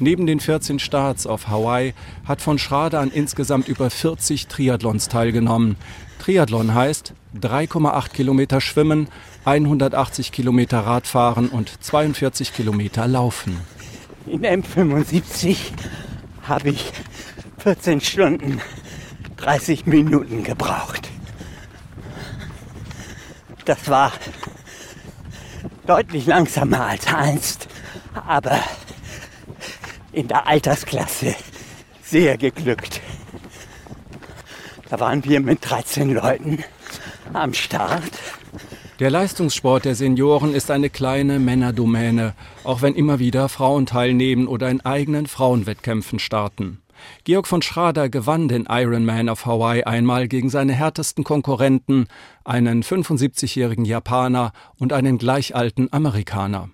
Neben 0.00 0.26
den 0.26 0.40
14 0.40 0.78
Starts 0.78 1.26
auf 1.26 1.48
Hawaii 1.48 1.92
hat 2.26 2.40
von 2.40 2.58
Schrader 2.58 3.00
an 3.00 3.10
insgesamt 3.10 3.68
über 3.68 3.90
40 3.90 4.46
Triathlons 4.46 5.08
teilgenommen. 5.08 5.76
Triathlon 6.20 6.74
heißt 6.74 7.14
3,8 7.40 8.10
Kilometer 8.10 8.60
schwimmen, 8.60 9.08
180 9.44 10.30
Kilometer 10.32 10.80
Radfahren 10.80 11.48
und 11.48 11.82
42 11.82 12.52
Kilometer 12.52 13.06
laufen. 13.06 13.56
In 14.26 14.44
M75 14.44 15.56
habe 16.42 16.70
ich 16.70 16.92
14 17.58 18.00
Stunden 18.00 18.60
30 19.36 19.86
Minuten 19.86 20.44
gebraucht. 20.44 21.08
Das 23.64 23.88
war 23.88 24.12
deutlich 25.88 26.26
langsamer 26.26 26.86
als 26.86 27.06
einst, 27.06 27.68
aber 28.14 28.60
in 30.12 30.28
der 30.28 30.46
Altersklasse 30.46 31.34
sehr 32.02 32.36
geglückt. 32.36 33.00
Da 34.90 35.00
waren 35.00 35.24
wir 35.24 35.40
mit 35.40 35.58
13 35.68 36.12
Leuten 36.12 36.62
am 37.32 37.54
Start. 37.54 38.12
Der 38.98 39.10
Leistungssport 39.10 39.84
der 39.84 39.94
Senioren 39.94 40.54
ist 40.54 40.70
eine 40.70 40.90
kleine 40.90 41.38
Männerdomäne, 41.38 42.34
auch 42.64 42.82
wenn 42.82 42.94
immer 42.94 43.18
wieder 43.18 43.48
Frauen 43.48 43.86
teilnehmen 43.86 44.46
oder 44.46 44.68
in 44.68 44.84
eigenen 44.84 45.26
Frauenwettkämpfen 45.26 46.18
starten. 46.18 46.82
Georg 47.24 47.46
von 47.46 47.62
Schrader 47.62 48.08
gewann 48.08 48.48
den 48.48 48.66
Ironman 48.68 49.28
auf 49.28 49.46
Hawaii 49.46 49.84
einmal 49.84 50.28
gegen 50.28 50.50
seine 50.50 50.72
härtesten 50.72 51.24
Konkurrenten, 51.24 52.06
einen 52.44 52.82
75-jährigen 52.82 53.84
Japaner 53.84 54.52
und 54.78 54.92
einen 54.92 55.18
gleich 55.18 55.54
alten 55.54 55.88
Amerikaner. 55.92 56.70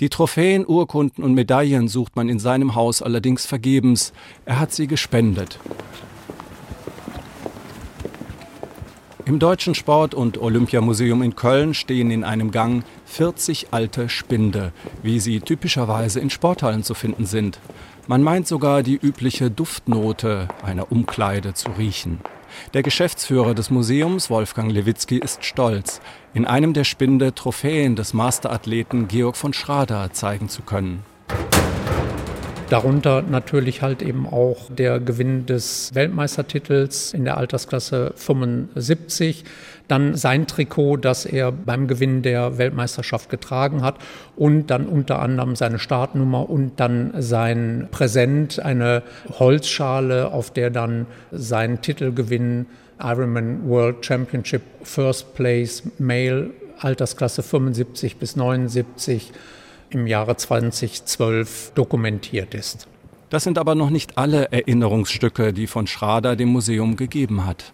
Die 0.00 0.08
Trophäen, 0.08 0.66
Urkunden 0.66 1.22
und 1.22 1.34
Medaillen 1.34 1.88
sucht 1.88 2.16
man 2.16 2.28
in 2.28 2.38
seinem 2.38 2.74
Haus 2.74 3.02
allerdings 3.02 3.46
vergebens. 3.46 4.12
Er 4.44 4.58
hat 4.58 4.72
sie 4.72 4.86
gespendet. 4.86 5.58
Im 9.24 9.38
Deutschen 9.38 9.74
Sport- 9.74 10.14
und 10.14 10.38
Olympiamuseum 10.38 11.22
in 11.22 11.36
Köln 11.36 11.74
stehen 11.74 12.10
in 12.10 12.24
einem 12.24 12.50
Gang 12.50 12.82
40 13.08 13.68
alte 13.72 14.08
Spinde, 14.08 14.72
wie 15.02 15.18
sie 15.18 15.40
typischerweise 15.40 16.20
in 16.20 16.30
Sporthallen 16.30 16.84
zu 16.84 16.94
finden 16.94 17.26
sind. 17.26 17.58
Man 18.06 18.22
meint 18.22 18.46
sogar 18.46 18.82
die 18.82 18.96
übliche 18.96 19.50
Duftnote 19.50 20.48
einer 20.62 20.92
Umkleide 20.92 21.54
zu 21.54 21.70
riechen. 21.70 22.20
Der 22.74 22.82
Geschäftsführer 22.82 23.54
des 23.54 23.70
Museums, 23.70 24.30
Wolfgang 24.30 24.70
Lewitzki, 24.70 25.18
ist 25.18 25.44
stolz, 25.44 26.00
in 26.34 26.46
einem 26.46 26.74
der 26.74 26.84
Spinde 26.84 27.34
Trophäen 27.34 27.96
des 27.96 28.14
Masterathleten 28.14 29.08
Georg 29.08 29.36
von 29.36 29.52
Schrader 29.52 30.12
zeigen 30.12 30.48
zu 30.48 30.62
können. 30.62 31.02
Darunter 32.70 33.22
natürlich 33.22 33.80
halt 33.80 34.02
eben 34.02 34.26
auch 34.26 34.68
der 34.68 35.00
Gewinn 35.00 35.46
des 35.46 35.94
Weltmeistertitels 35.94 37.14
in 37.14 37.24
der 37.24 37.38
Altersklasse 37.38 38.12
75. 38.14 39.44
Dann 39.88 40.14
sein 40.16 40.46
Trikot, 40.46 40.98
das 40.98 41.24
er 41.24 41.50
beim 41.50 41.88
Gewinn 41.88 42.20
der 42.20 42.58
Weltmeisterschaft 42.58 43.30
getragen 43.30 43.80
hat. 43.82 43.96
Und 44.36 44.66
dann 44.66 44.86
unter 44.86 45.20
anderem 45.20 45.56
seine 45.56 45.78
Startnummer 45.78 46.50
und 46.50 46.78
dann 46.78 47.14
sein 47.18 47.88
Präsent, 47.90 48.60
eine 48.60 49.02
Holzschale, 49.38 50.30
auf 50.30 50.50
der 50.50 50.68
dann 50.68 51.06
sein 51.30 51.80
Titelgewinn 51.80 52.66
Ironman 53.00 53.66
World 53.66 54.04
Championship 54.04 54.62
First 54.82 55.34
Place 55.34 55.84
Male 55.98 56.50
Altersklasse 56.80 57.42
75 57.42 58.16
bis 58.18 58.36
79 58.36 59.32
im 59.90 60.06
Jahre 60.06 60.36
2012 60.36 61.72
dokumentiert 61.74 62.54
ist. 62.54 62.88
Das 63.30 63.44
sind 63.44 63.58
aber 63.58 63.74
noch 63.74 63.90
nicht 63.90 64.16
alle 64.16 64.52
Erinnerungsstücke, 64.52 65.52
die 65.52 65.66
von 65.66 65.86
Schrader 65.86 66.36
dem 66.36 66.48
Museum 66.48 66.96
gegeben 66.96 67.44
hat. 67.44 67.72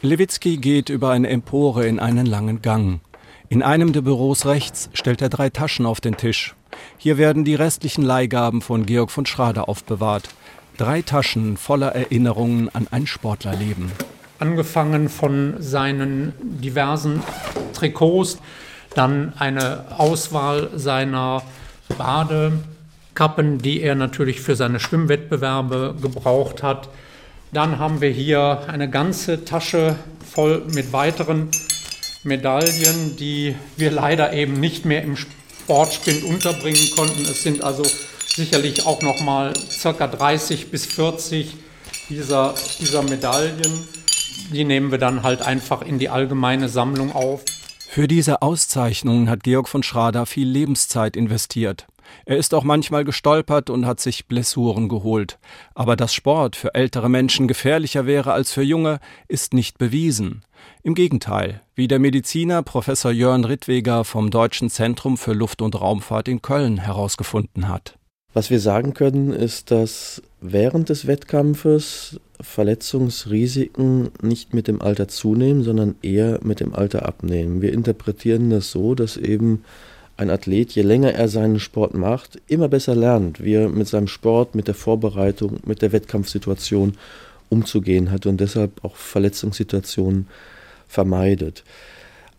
Lewitzki 0.00 0.56
geht 0.58 0.88
über 0.88 1.10
eine 1.10 1.28
Empore 1.28 1.86
in 1.86 1.98
einen 1.98 2.24
langen 2.24 2.62
Gang. 2.62 3.00
In 3.48 3.62
einem 3.62 3.92
der 3.92 4.02
Büros 4.02 4.46
rechts 4.46 4.90
stellt 4.92 5.20
er 5.20 5.28
drei 5.28 5.50
Taschen 5.50 5.86
auf 5.86 6.00
den 6.00 6.16
Tisch. 6.16 6.54
Hier 6.96 7.18
werden 7.18 7.44
die 7.44 7.54
restlichen 7.54 8.02
Leihgaben 8.02 8.62
von 8.62 8.86
Georg 8.86 9.10
von 9.10 9.26
Schrader 9.26 9.68
aufbewahrt. 9.68 10.28
Drei 10.76 11.02
Taschen 11.02 11.56
voller 11.56 11.94
Erinnerungen 11.94 12.68
an 12.72 12.86
ein 12.90 13.06
Sportlerleben. 13.06 13.90
Angefangen 14.38 15.08
von 15.08 15.54
seinen 15.58 16.32
diversen 16.38 17.22
Trikots, 17.72 18.38
dann 18.98 19.32
eine 19.38 19.84
Auswahl 19.96 20.70
seiner 20.74 21.42
Badekappen, 21.96 23.58
die 23.58 23.80
er 23.80 23.94
natürlich 23.94 24.40
für 24.40 24.56
seine 24.56 24.80
Schwimmwettbewerbe 24.80 25.94
gebraucht 26.02 26.64
hat. 26.64 26.88
Dann 27.52 27.78
haben 27.78 28.00
wir 28.00 28.10
hier 28.10 28.64
eine 28.66 28.90
ganze 28.90 29.44
Tasche 29.44 29.94
voll 30.28 30.62
mit 30.74 30.92
weiteren 30.92 31.48
Medaillen, 32.24 33.16
die 33.16 33.54
wir 33.76 33.92
leider 33.92 34.32
eben 34.32 34.54
nicht 34.54 34.84
mehr 34.84 35.02
im 35.02 35.16
Sportspind 35.16 36.24
unterbringen 36.24 36.90
konnten. 36.96 37.22
Es 37.22 37.44
sind 37.44 37.62
also 37.62 37.84
sicherlich 38.26 38.84
auch 38.84 39.00
noch 39.02 39.20
mal 39.20 39.52
circa 39.70 40.08
30 40.08 40.72
bis 40.72 40.86
40 40.86 41.54
dieser, 42.08 42.54
dieser 42.80 43.02
Medaillen. 43.02 43.86
Die 44.52 44.64
nehmen 44.64 44.90
wir 44.90 44.98
dann 44.98 45.22
halt 45.22 45.42
einfach 45.42 45.82
in 45.82 46.00
die 46.00 46.08
allgemeine 46.08 46.68
Sammlung 46.68 47.12
auf. 47.14 47.44
Für 47.90 48.06
diese 48.06 48.42
Auszeichnungen 48.42 49.30
hat 49.30 49.44
Georg 49.44 49.66
von 49.66 49.82
Schrader 49.82 50.26
viel 50.26 50.46
Lebenszeit 50.46 51.16
investiert. 51.16 51.86
Er 52.26 52.36
ist 52.36 52.52
auch 52.52 52.62
manchmal 52.62 53.02
gestolpert 53.02 53.70
und 53.70 53.86
hat 53.86 53.98
sich 53.98 54.26
Blessuren 54.26 54.90
geholt. 54.90 55.38
Aber 55.74 55.96
dass 55.96 56.12
Sport 56.12 56.54
für 56.54 56.74
ältere 56.74 57.08
Menschen 57.08 57.48
gefährlicher 57.48 58.04
wäre 58.04 58.34
als 58.34 58.52
für 58.52 58.62
junge, 58.62 59.00
ist 59.26 59.54
nicht 59.54 59.78
bewiesen. 59.78 60.42
Im 60.82 60.94
Gegenteil, 60.94 61.62
wie 61.74 61.88
der 61.88 61.98
Mediziner 61.98 62.62
Professor 62.62 63.10
Jörn 63.10 63.44
Rittweger 63.44 64.04
vom 64.04 64.30
Deutschen 64.30 64.68
Zentrum 64.68 65.16
für 65.16 65.32
Luft- 65.32 65.62
und 65.62 65.80
Raumfahrt 65.80 66.28
in 66.28 66.42
Köln 66.42 66.76
herausgefunden 66.76 67.68
hat. 67.68 67.98
Was 68.34 68.50
wir 68.50 68.60
sagen 68.60 68.92
können, 68.92 69.32
ist, 69.32 69.70
dass 69.70 70.22
während 70.40 70.88
des 70.88 71.06
Wettkampfes 71.06 72.20
Verletzungsrisiken 72.40 74.10
nicht 74.22 74.54
mit 74.54 74.68
dem 74.68 74.80
Alter 74.80 75.08
zunehmen, 75.08 75.64
sondern 75.64 75.96
eher 76.02 76.38
mit 76.42 76.60
dem 76.60 76.74
Alter 76.74 77.06
abnehmen. 77.06 77.62
Wir 77.62 77.72
interpretieren 77.72 78.50
das 78.50 78.70
so, 78.70 78.94
dass 78.94 79.16
eben 79.16 79.64
ein 80.16 80.30
Athlet, 80.30 80.72
je 80.72 80.82
länger 80.82 81.12
er 81.12 81.28
seinen 81.28 81.60
Sport 81.60 81.94
macht, 81.94 82.40
immer 82.48 82.68
besser 82.68 82.94
lernt, 82.94 83.42
wie 83.42 83.54
er 83.54 83.68
mit 83.68 83.88
seinem 83.88 84.08
Sport, 84.08 84.54
mit 84.54 84.68
der 84.68 84.74
Vorbereitung, 84.74 85.58
mit 85.64 85.82
der 85.82 85.92
Wettkampfsituation 85.92 86.94
umzugehen 87.48 88.10
hat 88.10 88.26
und 88.26 88.40
deshalb 88.40 88.84
auch 88.84 88.96
Verletzungssituationen 88.96 90.26
vermeidet. 90.86 91.64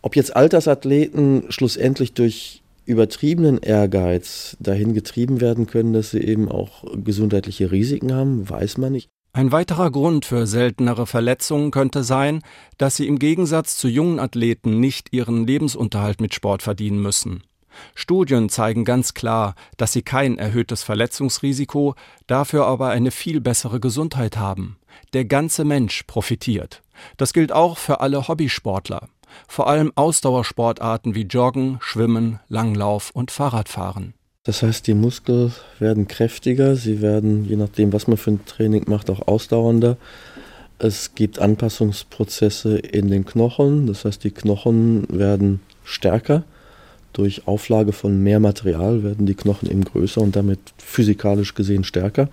Ob 0.01 0.15
jetzt 0.15 0.35
Altersathleten 0.35 1.45
schlussendlich 1.49 2.13
durch 2.13 2.61
übertriebenen 2.89 3.59
Ehrgeiz 3.59 4.57
dahin 4.59 4.93
getrieben 4.93 5.39
werden 5.39 5.67
können, 5.67 5.93
dass 5.93 6.11
sie 6.11 6.19
eben 6.21 6.49
auch 6.49 6.83
gesundheitliche 6.95 7.71
Risiken 7.71 8.13
haben, 8.13 8.49
weiß 8.49 8.77
man 8.77 8.91
nicht. 8.91 9.09
Ein 9.31 9.51
weiterer 9.51 9.91
Grund 9.91 10.25
für 10.25 10.47
seltenere 10.47 11.05
Verletzungen 11.05 11.69
könnte 11.69 12.03
sein, 12.03 12.41
dass 12.79 12.95
sie 12.95 13.07
im 13.07 13.19
Gegensatz 13.19 13.77
zu 13.77 13.87
jungen 13.87 14.19
Athleten 14.19 14.79
nicht 14.79 15.13
ihren 15.13 15.45
Lebensunterhalt 15.45 16.19
mit 16.19 16.33
Sport 16.33 16.63
verdienen 16.63 16.99
müssen. 16.99 17.43
Studien 17.93 18.49
zeigen 18.49 18.85
ganz 18.85 19.13
klar, 19.13 19.53
dass 19.77 19.93
sie 19.93 20.01
kein 20.01 20.39
erhöhtes 20.39 20.81
Verletzungsrisiko, 20.81 21.93
dafür 22.25 22.65
aber 22.65 22.89
eine 22.89 23.11
viel 23.11 23.39
bessere 23.39 23.79
Gesundheit 23.79 24.37
haben. 24.37 24.77
Der 25.13 25.25
ganze 25.25 25.63
Mensch 25.63 26.03
profitiert. 26.03 26.81
Das 27.17 27.31
gilt 27.31 27.51
auch 27.51 27.77
für 27.77 28.01
alle 28.01 28.27
Hobbysportler, 28.27 29.07
vor 29.47 29.67
allem 29.67 29.91
Ausdauersportarten 29.95 31.15
wie 31.15 31.23
Joggen, 31.23 31.77
Schwimmen, 31.81 32.39
Langlauf 32.47 33.11
und 33.11 33.31
Fahrradfahren. 33.31 34.13
Das 34.43 34.63
heißt, 34.63 34.87
die 34.87 34.93
Muskeln 34.93 35.53
werden 35.79 36.07
kräftiger, 36.07 36.75
sie 36.75 37.01
werden, 37.01 37.45
je 37.45 37.55
nachdem, 37.55 37.93
was 37.93 38.07
man 38.07 38.17
für 38.17 38.31
ein 38.31 38.45
Training 38.45 38.85
macht, 38.87 39.09
auch 39.09 39.27
ausdauernder. 39.27 39.97
Es 40.79 41.13
gibt 41.13 41.39
Anpassungsprozesse 41.39 42.77
in 42.77 43.09
den 43.09 43.25
Knochen, 43.25 43.85
das 43.85 44.05
heißt, 44.05 44.23
die 44.23 44.31
Knochen 44.31 45.05
werden 45.09 45.59
stärker 45.83 46.43
durch 47.13 47.47
Auflage 47.47 47.91
von 47.91 48.21
mehr 48.21 48.39
Material 48.39 49.03
werden 49.03 49.25
die 49.25 49.33
Knochen 49.33 49.69
eben 49.69 49.83
größer 49.83 50.21
und 50.21 50.35
damit 50.35 50.59
physikalisch 50.77 51.55
gesehen 51.55 51.83
stärker. 51.83 52.29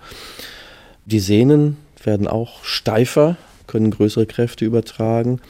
Die 1.05 1.19
Sehnen 1.19 1.77
werden 2.03 2.27
auch 2.27 2.63
steifer, 2.63 3.37
können 3.65 3.91
größere 3.91 4.25
Kräfte 4.25 4.65
übertragen. 4.65 5.41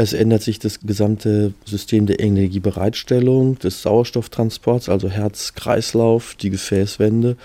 Es 0.00 0.14
ändert 0.14 0.40
sich 0.40 0.58
das 0.58 0.80
gesamte 0.80 1.52
System 1.66 2.06
der 2.06 2.20
Energiebereitstellung, 2.20 3.58
des 3.58 3.82
Sauerstofftransports, 3.82 4.88
also 4.88 5.10
Herz-Kreislauf, 5.10 6.36
die 6.36 6.48
Gefäßwände. 6.48 7.36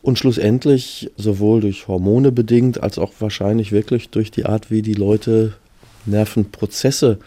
Und 0.00 0.16
schlussendlich, 0.16 1.10
sowohl 1.16 1.62
durch 1.62 1.88
Hormone 1.88 2.30
bedingt, 2.30 2.80
als 2.80 2.96
auch 2.96 3.12
wahrscheinlich 3.18 3.72
wirklich 3.72 4.08
durch 4.10 4.30
die 4.30 4.46
Art, 4.46 4.70
wie 4.70 4.82
die 4.82 4.94
Leute 4.94 5.54
Nervenprozesse 6.06 7.18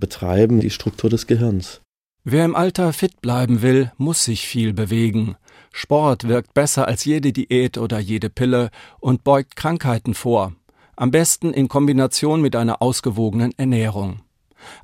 betreiben, 0.00 0.60
die 0.60 0.70
Struktur 0.70 1.10
des 1.10 1.26
Gehirns. 1.26 1.82
Wer 2.24 2.46
im 2.46 2.56
Alter 2.56 2.94
fit 2.94 3.20
bleiben 3.20 3.60
will, 3.60 3.92
muss 3.98 4.24
sich 4.24 4.46
viel 4.46 4.72
bewegen. 4.72 5.36
Sport 5.70 6.26
wirkt 6.26 6.54
besser 6.54 6.88
als 6.88 7.04
jede 7.04 7.30
Diät 7.34 7.76
oder 7.76 7.98
jede 7.98 8.30
Pille 8.30 8.70
und 9.00 9.22
beugt 9.22 9.54
Krankheiten 9.54 10.14
vor. 10.14 10.54
Am 10.94 11.10
besten 11.10 11.54
in 11.54 11.68
Kombination 11.68 12.42
mit 12.42 12.54
einer 12.54 12.82
ausgewogenen 12.82 13.52
Ernährung. 13.56 14.20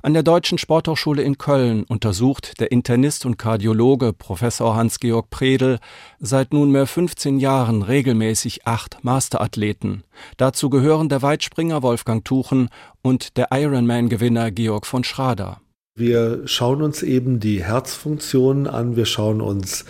An 0.01 0.13
der 0.13 0.23
Deutschen 0.23 0.57
Sporthochschule 0.57 1.21
in 1.21 1.37
Köln 1.37 1.83
untersucht 1.83 2.59
der 2.59 2.71
Internist 2.71 3.27
und 3.27 3.37
Kardiologe 3.37 4.11
Professor 4.13 4.75
Hans-Georg 4.75 5.29
Predel 5.29 5.79
seit 6.19 6.51
nunmehr 6.51 6.87
15 6.87 7.37
Jahren 7.39 7.83
regelmäßig 7.83 8.65
acht 8.65 9.03
Masterathleten. 9.03 10.03
Dazu 10.37 10.71
gehören 10.71 11.09
der 11.09 11.21
Weitspringer 11.21 11.83
Wolfgang 11.83 12.25
Tuchen 12.25 12.69
und 13.03 13.37
der 13.37 13.49
Ironman-Gewinner 13.51 14.49
Georg 14.49 14.87
von 14.87 15.03
Schrader. 15.03 15.61
Wir 15.99 16.43
schauen 16.45 16.81
uns 16.81 17.03
eben 17.03 17.41
die 17.41 17.61
Herzfunktionen 17.61 18.67
an, 18.67 18.95
wir 18.95 19.03
schauen 19.03 19.41
uns 19.41 19.83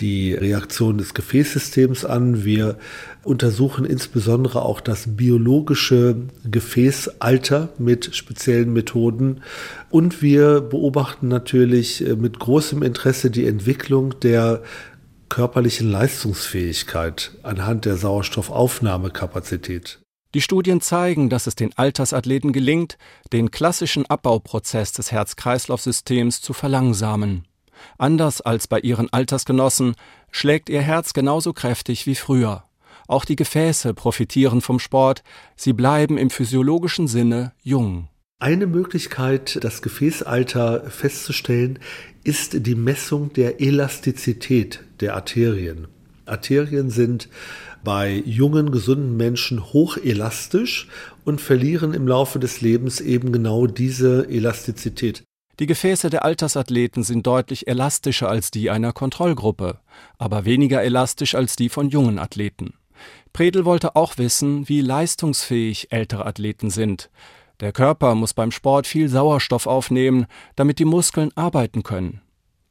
die 0.00 0.34
Reaktion 0.34 0.98
des 0.98 1.14
Gefäßsystems 1.14 2.04
an, 2.04 2.44
wir 2.44 2.78
untersuchen 3.22 3.84
insbesondere 3.84 4.62
auch 4.62 4.80
das 4.80 5.16
biologische 5.16 6.16
Gefäßalter 6.50 7.68
mit 7.78 8.16
speziellen 8.16 8.72
Methoden 8.72 9.42
und 9.88 10.20
wir 10.20 10.62
beobachten 10.62 11.28
natürlich 11.28 12.04
äh, 12.04 12.16
mit 12.16 12.40
großem 12.40 12.82
Interesse 12.82 13.30
die 13.30 13.46
Entwicklung 13.46 14.18
der 14.18 14.64
körperlichen 15.28 15.88
Leistungsfähigkeit 15.88 17.38
anhand 17.44 17.84
der 17.84 17.96
Sauerstoffaufnahmekapazität. 17.96 20.01
Die 20.34 20.40
Studien 20.40 20.80
zeigen, 20.80 21.28
dass 21.28 21.46
es 21.46 21.54
den 21.54 21.76
Altersathleten 21.76 22.52
gelingt, 22.52 22.96
den 23.32 23.50
klassischen 23.50 24.06
Abbauprozess 24.06 24.92
des 24.92 25.12
Herz-Kreislauf-Systems 25.12 26.40
zu 26.40 26.54
verlangsamen. 26.54 27.46
Anders 27.98 28.40
als 28.40 28.66
bei 28.66 28.80
ihren 28.80 29.12
Altersgenossen 29.12 29.94
schlägt 30.30 30.70
ihr 30.70 30.80
Herz 30.80 31.12
genauso 31.12 31.52
kräftig 31.52 32.06
wie 32.06 32.14
früher. 32.14 32.64
Auch 33.08 33.24
die 33.24 33.36
Gefäße 33.36 33.92
profitieren 33.92 34.60
vom 34.60 34.78
Sport, 34.78 35.22
sie 35.56 35.72
bleiben 35.72 36.16
im 36.16 36.30
physiologischen 36.30 37.08
Sinne 37.08 37.52
jung. 37.62 38.08
Eine 38.38 38.66
Möglichkeit, 38.66 39.58
das 39.62 39.82
Gefäßalter 39.82 40.90
festzustellen, 40.90 41.78
ist 42.24 42.66
die 42.66 42.74
Messung 42.74 43.32
der 43.34 43.60
Elastizität 43.60 44.80
der 45.00 45.14
Arterien. 45.14 45.88
Arterien 46.24 46.90
sind 46.90 47.28
bei 47.84 48.22
jungen, 48.24 48.70
gesunden 48.70 49.16
Menschen 49.16 49.72
hochelastisch 49.72 50.88
und 51.24 51.40
verlieren 51.40 51.94
im 51.94 52.06
Laufe 52.06 52.38
des 52.38 52.60
Lebens 52.60 53.00
eben 53.00 53.32
genau 53.32 53.66
diese 53.66 54.28
Elastizität. 54.28 55.24
Die 55.58 55.66
Gefäße 55.66 56.10
der 56.10 56.24
Altersathleten 56.24 57.02
sind 57.02 57.26
deutlich 57.26 57.68
elastischer 57.68 58.28
als 58.28 58.50
die 58.50 58.70
einer 58.70 58.92
Kontrollgruppe, 58.92 59.78
aber 60.18 60.44
weniger 60.44 60.82
elastisch 60.82 61.34
als 61.34 61.56
die 61.56 61.68
von 61.68 61.88
jungen 61.90 62.18
Athleten. 62.18 62.74
Predel 63.32 63.64
wollte 63.64 63.96
auch 63.96 64.18
wissen, 64.18 64.68
wie 64.68 64.80
leistungsfähig 64.80 65.92
ältere 65.92 66.26
Athleten 66.26 66.70
sind. 66.70 67.10
Der 67.60 67.72
Körper 67.72 68.14
muss 68.14 68.34
beim 68.34 68.50
Sport 68.50 68.86
viel 68.86 69.08
Sauerstoff 69.08 69.66
aufnehmen, 69.66 70.26
damit 70.56 70.78
die 70.78 70.84
Muskeln 70.84 71.30
arbeiten 71.36 71.82
können. 71.82 72.22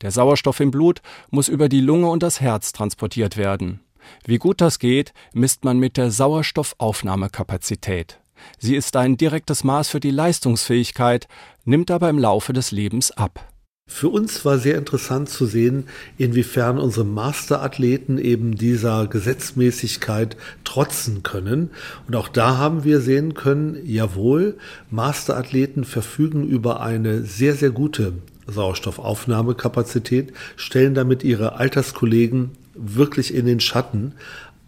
Der 0.02 0.12
Sauerstoff 0.12 0.60
im 0.60 0.72
Blut 0.72 1.02
muss 1.30 1.48
über 1.48 1.70
die 1.70 1.82
Lunge 1.82 2.10
und 2.10 2.24
das 2.24 2.42
Herz 2.42 2.74
transportiert 2.74 3.38
werden. 3.38 3.82
Wie 4.26 4.38
gut 4.38 4.62
das 4.62 4.80
geht, 4.80 5.14
misst 5.34 5.64
man 5.64 5.80
mit 5.80 5.98
der 5.98 6.12
Sauerstoffaufnahmekapazität. 6.12 8.20
Sie 8.58 8.76
ist 8.76 8.96
ein 8.96 9.18
direktes 9.18 9.64
Maß 9.64 9.90
für 9.90 10.00
die 10.00 10.12
Leistungsfähigkeit, 10.12 11.28
nimmt 11.66 11.92
aber 11.92 12.10
im 12.10 12.20
Laufe 12.20 12.54
des 12.54 12.72
Lebens 12.72 13.12
ab. 13.12 13.48
Für 13.88 14.08
uns 14.08 14.46
war 14.46 14.58
sehr 14.58 14.78
interessant 14.78 15.30
zu 15.30 15.46
sehen, 15.46 15.86
inwiefern 16.18 16.80
unsere 16.80 17.06
Masterathleten 17.06 18.20
eben 18.20 18.56
dieser 18.56 19.06
Gesetzmäßigkeit 19.06 20.38
trotzen 20.64 21.24
können. 21.24 21.72
Und 22.08 22.16
auch 22.16 22.30
da 22.30 22.58
haben 22.58 22.86
wir 22.86 23.02
sehen 23.02 23.34
können, 23.34 23.78
jawohl, 23.84 24.58
Masterathleten 24.90 25.84
verfügen 25.84 26.48
über 26.48 26.80
eine 26.80 27.24
sehr, 27.24 27.54
sehr 27.54 27.72
gute 27.72 28.14
Sauerstoffaufnahmekapazität, 28.48 30.32
stellen 30.56 30.94
damit 30.94 31.24
ihre 31.24 31.58
Alterskollegen 31.58 32.52
wirklich 32.82 33.34
in 33.34 33.46
den 33.46 33.60
Schatten. 33.60 34.14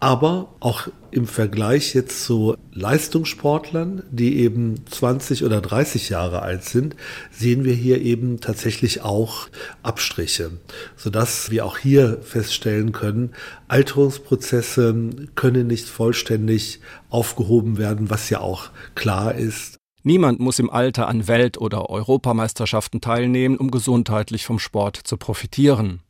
Aber 0.00 0.54
auch 0.60 0.88
im 1.12 1.26
Vergleich 1.26 1.94
jetzt 1.94 2.24
zu 2.24 2.56
Leistungssportlern, 2.72 4.02
die 4.10 4.36
eben 4.40 4.84
20 4.86 5.44
oder 5.44 5.62
30 5.62 6.10
Jahre 6.10 6.42
alt 6.42 6.64
sind, 6.64 6.94
sehen 7.30 7.64
wir 7.64 7.72
hier 7.72 8.02
eben 8.02 8.38
tatsächlich 8.40 9.00
auch 9.00 9.48
Abstriche, 9.82 10.50
sodass 10.96 11.50
wir 11.50 11.64
auch 11.64 11.78
hier 11.78 12.18
feststellen 12.20 12.92
können, 12.92 13.30
Alterungsprozesse 13.68 15.28
können 15.36 15.68
nicht 15.68 15.88
vollständig 15.88 16.80
aufgehoben 17.08 17.78
werden, 17.78 18.10
was 18.10 18.28
ja 18.28 18.40
auch 18.40 18.68
klar 18.94 19.34
ist. 19.34 19.78
Niemand 20.02 20.38
muss 20.38 20.58
im 20.58 20.68
Alter 20.68 21.08
an 21.08 21.28
Welt- 21.28 21.56
oder 21.56 21.88
Europameisterschaften 21.88 23.00
teilnehmen, 23.00 23.56
um 23.56 23.70
gesundheitlich 23.70 24.44
vom 24.44 24.58
Sport 24.58 24.98
zu 24.98 25.16
profitieren. 25.16 26.00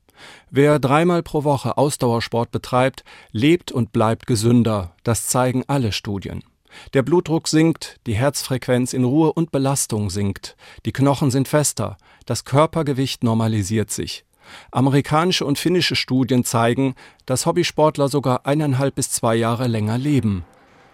Wer 0.57 0.79
dreimal 0.79 1.25
pro 1.25 1.43
Woche 1.43 1.77
Ausdauersport 1.77 2.53
betreibt, 2.53 3.03
lebt 3.33 3.73
und 3.73 3.91
bleibt 3.93 4.29
gesünder, 4.29 4.93
das 5.03 5.27
zeigen 5.27 5.65
alle 5.67 5.91
Studien. 5.91 6.45
Der 6.93 7.03
Blutdruck 7.03 7.49
sinkt, 7.49 7.99
die 8.07 8.15
Herzfrequenz 8.15 8.93
in 8.93 9.03
Ruhe 9.03 9.33
und 9.33 9.51
Belastung 9.51 10.11
sinkt, 10.11 10.55
die 10.87 10.93
Knochen 10.93 11.33
sind 11.33 11.49
fester, 11.49 11.97
das 12.25 12.45
Körpergewicht 12.45 13.25
normalisiert 13.25 13.91
sich. 13.91 14.25
Amerikanische 14.71 15.45
und 15.45 15.59
finnische 15.59 15.97
Studien 15.97 16.45
zeigen, 16.45 16.95
dass 17.27 17.47
Hobbysportler 17.47 18.09
sogar 18.09 18.47
eineinhalb 18.47 18.95
bis 18.95 19.11
zwei 19.11 19.35
Jahre 19.35 19.67
länger 19.67 19.99
leben. 19.99 20.45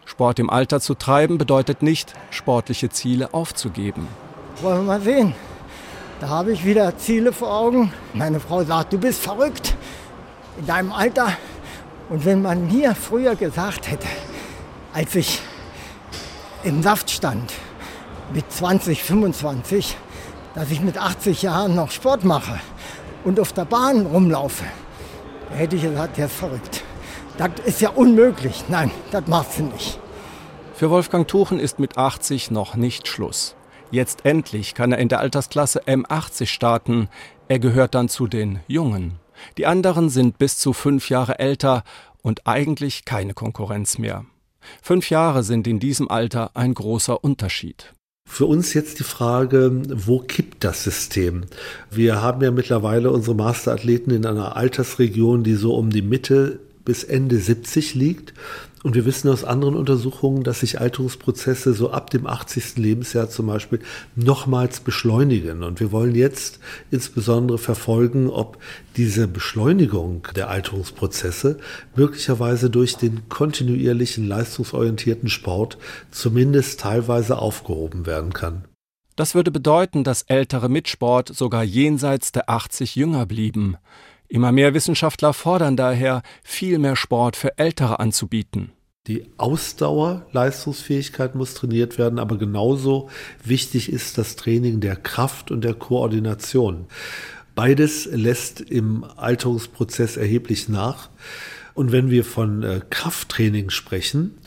Sport 0.07 0.39
im 0.39 0.49
Alter 0.49 0.81
zu 0.81 0.95
treiben 0.95 1.37
bedeutet 1.37 1.83
nicht, 1.83 2.15
sportliche 2.31 2.89
Ziele 2.89 3.35
aufzugeben. 3.35 4.09
Wollen 4.63 4.79
wir 4.79 4.85
mal 4.85 5.03
sehen. 5.03 5.35
Da 6.21 6.29
habe 6.29 6.53
ich 6.53 6.67
wieder 6.67 6.99
Ziele 6.99 7.33
vor 7.33 7.51
Augen. 7.51 7.95
Meine 8.13 8.41
Frau 8.41 8.63
sagt, 8.63 8.93
du 8.93 8.99
bist 8.99 9.23
verrückt 9.23 9.75
in 10.59 10.67
deinem 10.67 10.93
Alter. 10.93 11.33
Und 12.11 12.27
wenn 12.27 12.43
man 12.43 12.71
mir 12.71 12.95
früher 12.95 13.37
gesagt 13.37 13.91
hätte, 13.91 14.07
als 14.93 15.15
ich 15.15 15.41
im 16.63 16.83
Saft 16.83 17.11
stand, 17.11 17.55
mit 18.35 18.53
20, 18.53 19.03
25, 19.03 19.97
dass 20.55 20.71
ich 20.71 20.83
mit 20.83 20.99
80 20.99 21.41
Jahren 21.41 21.75
noch 21.75 21.91
Sport 21.91 22.23
mache 22.23 22.61
und 23.25 23.41
auf 23.41 23.55
der 23.55 23.65
Bahn 23.65 24.05
rumlaufe, 24.05 24.65
da 25.49 25.57
hätte 25.57 25.77
ich 25.77 25.83
gesagt, 25.83 26.19
der 26.19 26.27
ist 26.27 26.35
verrückt. 26.35 26.83
Das 27.39 27.51
ist 27.65 27.81
ja 27.81 27.89
unmöglich. 27.89 28.65
Nein, 28.69 28.91
das 29.11 29.27
machst 29.27 29.59
du 29.59 29.63
nicht. 29.63 29.99
Für 30.75 30.91
Wolfgang 30.91 31.27
Tuchen 31.27 31.59
ist 31.59 31.79
mit 31.79 31.97
80 31.97 32.51
noch 32.51 32.75
nicht 32.75 33.09
Schluss. 33.09 33.57
Jetzt 33.91 34.25
endlich 34.25 34.75
kann 34.75 34.93
er 34.93 34.99
in 34.99 35.09
der 35.09 35.19
Altersklasse 35.21 35.83
M80 35.83 36.47
starten. 36.47 37.09
Er 37.49 37.59
gehört 37.59 37.97
dann 37.97 38.09
zu 38.09 38.29
den 38.29 38.61
Jungen. 38.69 39.19
Die 39.59 39.67
anderen 39.67 40.11
sind 40.11 40.39
bis 40.39 40.59
zu 40.59 40.73
fünf 40.73 41.09
Jahre 41.09 41.39
älter 41.41 41.83
und 42.23 42.47
eigentlich 42.47 43.05
keine 43.05 43.35
Konkurrenz 43.35 43.99
mehr. 43.99 44.25
Fünf 44.81 45.11
Jahre 45.11 45.43
sind 45.43 45.67
in 45.67 45.81
diesem 45.81 46.09
Alter 46.09 46.51
ein 46.55 46.75
großer 46.75 47.25
Unterschied. 47.25 47.93
Für 48.29 48.47
uns 48.47 48.75
jetzt 48.75 49.01
die 49.01 49.05
Frage, 49.05 49.83
wo 49.89 50.21
kippt 50.21 50.63
das 50.63 50.85
System? 50.85 51.47
Wir 51.91 52.23
haben 52.23 52.43
ja 52.43 52.53
mittlerweile 52.53 53.11
unsere 53.11 53.35
Masterathleten 53.35 54.13
in 54.13 54.25
einer 54.25 54.55
Altersregion, 54.55 55.43
die 55.43 55.55
so 55.55 55.75
um 55.75 55.91
die 55.91 56.03
Mitte 56.03 56.61
bis 56.85 57.05
Ende 57.05 57.39
70 57.39 57.95
liegt. 57.95 58.35
Und 58.83 58.95
wir 58.95 59.05
wissen 59.05 59.29
aus 59.29 59.45
anderen 59.45 59.75
Untersuchungen, 59.75 60.43
dass 60.43 60.61
sich 60.61 60.81
Alterungsprozesse 60.81 61.75
so 61.75 61.91
ab 61.91 62.09
dem 62.09 62.27
80. 62.27 62.79
Lebensjahr 62.79 63.29
zum 63.29 63.47
Beispiel 63.47 63.81
nochmals 64.17 64.81
beschleunigen. 64.81 65.63
Und 65.63 65.81
wir 65.81 65.93
wollen 65.93 66.15
jetzt 66.15 66.61
insbesondere 66.91 67.59
verfolgen, 67.59 68.31
ob 68.31 68.57
diese 68.97 69.29
Beschleunigung 69.29 70.27
der 70.35 70.49
Alterungsprozesse 70.49 71.59
möglicherweise 71.95 72.71
durch 72.71 72.97
den 72.97 73.29
kontinuierlichen 73.29 74.27
leistungsorientierten 74.27 75.29
Sport 75.29 75.77
zumindest 76.11 76.81
teilweise 76.81 77.39
aufgehoben 77.39 78.07
werden 78.07 78.33
kann. 78.33 78.65
Das 79.21 79.35
würde 79.35 79.51
bedeuten, 79.51 80.03
dass 80.03 80.23
ältere 80.23 80.71
Mitsport 80.71 81.29
sogar 81.35 81.63
jenseits 81.63 82.33
der 82.33 82.49
80 82.49 82.97
jünger 82.97 83.27
blieben. 83.27 83.77
Immer 84.31 84.53
mehr 84.53 84.75
Wissenschaftler 84.75 85.33
fordern 85.33 85.77
daher, 85.77 86.23
viel 86.45 86.79
mehr 86.79 86.95
Sport 86.95 87.35
für 87.35 87.59
Ältere 87.59 87.99
anzubieten. 87.99 88.71
Die 89.09 89.27
Ausdauer, 89.39 90.25
Leistungsfähigkeit 90.31 91.35
muss 91.35 91.55
trainiert 91.55 91.99
werden, 91.99 92.21
aber 92.21 92.39
genauso 92.39 93.11
wichtig 93.43 93.91
ist 93.91 94.19
das 94.19 94.37
Training 94.37 94.79
der 94.79 94.95
Kraft 94.95 95.51
und 95.51 95.65
der 95.65 95.75
Koordination. 95.75 96.87
Beides 97.57 98.07
lässt 98.07 98.61
im 98.61 99.03
Alterungsprozess 99.03 100.17
erheblich 100.17 100.69
nach. 100.69 101.11
Und 101.75 101.91
wenn 101.91 102.09
wir 102.09 102.25
von 102.25 102.63
äh, 102.63 102.83
Krafttraining 102.89 103.71
sprechen, 103.71 104.39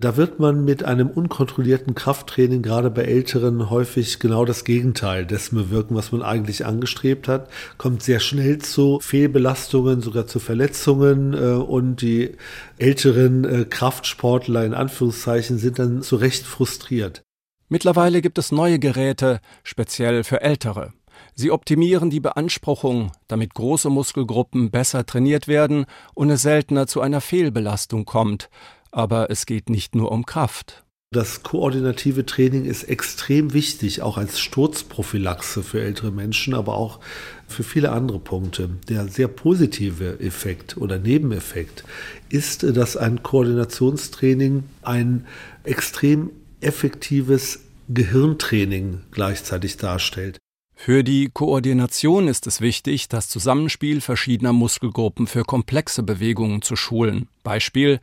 da 0.00 0.16
wird 0.16 0.38
man 0.38 0.64
mit 0.64 0.82
einem 0.82 1.08
unkontrollierten 1.08 1.94
Krafttraining 1.94 2.62
gerade 2.62 2.90
bei 2.90 3.02
Älteren 3.02 3.68
häufig 3.68 4.18
genau 4.18 4.46
das 4.46 4.64
Gegenteil 4.64 5.26
dessen 5.26 5.56
bewirken, 5.56 5.94
was 5.94 6.10
man 6.10 6.22
eigentlich 6.22 6.64
angestrebt 6.64 7.28
hat. 7.28 7.50
Kommt 7.76 8.02
sehr 8.02 8.18
schnell 8.18 8.58
zu 8.58 8.98
Fehlbelastungen, 9.00 10.00
sogar 10.00 10.26
zu 10.26 10.38
Verletzungen 10.38 11.34
äh, 11.34 11.52
und 11.52 12.00
die 12.00 12.32
älteren 12.78 13.44
äh, 13.44 13.64
Kraftsportler 13.66 14.64
in 14.64 14.72
Anführungszeichen 14.72 15.58
sind 15.58 15.78
dann 15.78 16.02
zu 16.02 16.16
Recht 16.16 16.46
frustriert. 16.46 17.22
Mittlerweile 17.68 18.22
gibt 18.22 18.38
es 18.38 18.52
neue 18.52 18.78
Geräte, 18.78 19.40
speziell 19.62 20.24
für 20.24 20.40
Ältere. 20.40 20.94
Sie 21.34 21.50
optimieren 21.50 22.10
die 22.10 22.20
Beanspruchung, 22.20 23.12
damit 23.28 23.54
große 23.54 23.90
Muskelgruppen 23.90 24.70
besser 24.70 25.04
trainiert 25.04 25.46
werden 25.46 25.84
und 26.14 26.30
es 26.30 26.42
seltener 26.42 26.86
zu 26.86 27.00
einer 27.00 27.20
Fehlbelastung 27.20 28.06
kommt. 28.06 28.48
Aber 28.90 29.30
es 29.30 29.46
geht 29.46 29.70
nicht 29.70 29.94
nur 29.94 30.10
um 30.12 30.26
Kraft. 30.26 30.84
Das 31.12 31.42
koordinative 31.42 32.24
Training 32.24 32.66
ist 32.66 32.84
extrem 32.84 33.52
wichtig, 33.52 34.00
auch 34.00 34.16
als 34.16 34.38
Sturzprophylaxe 34.38 35.64
für 35.64 35.82
ältere 35.82 36.12
Menschen, 36.12 36.54
aber 36.54 36.76
auch 36.76 37.00
für 37.48 37.64
viele 37.64 37.90
andere 37.90 38.20
Punkte. 38.20 38.70
Der 38.88 39.08
sehr 39.08 39.26
positive 39.26 40.20
Effekt 40.20 40.76
oder 40.76 41.00
Nebeneffekt 41.00 41.82
ist, 42.28 42.62
dass 42.62 42.96
ein 42.96 43.24
Koordinationstraining 43.24 44.62
ein 44.82 45.26
extrem 45.64 46.30
effektives 46.60 47.58
Gehirntraining 47.88 49.00
gleichzeitig 49.10 49.78
darstellt. 49.78 50.38
Für 50.76 51.02
die 51.02 51.28
Koordination 51.28 52.28
ist 52.28 52.46
es 52.46 52.60
wichtig, 52.60 53.08
das 53.08 53.28
Zusammenspiel 53.28 54.00
verschiedener 54.00 54.52
Muskelgruppen 54.52 55.26
für 55.26 55.42
komplexe 55.42 56.04
Bewegungen 56.04 56.62
zu 56.62 56.76
schulen. 56.76 57.26
Beispiel 57.42 57.98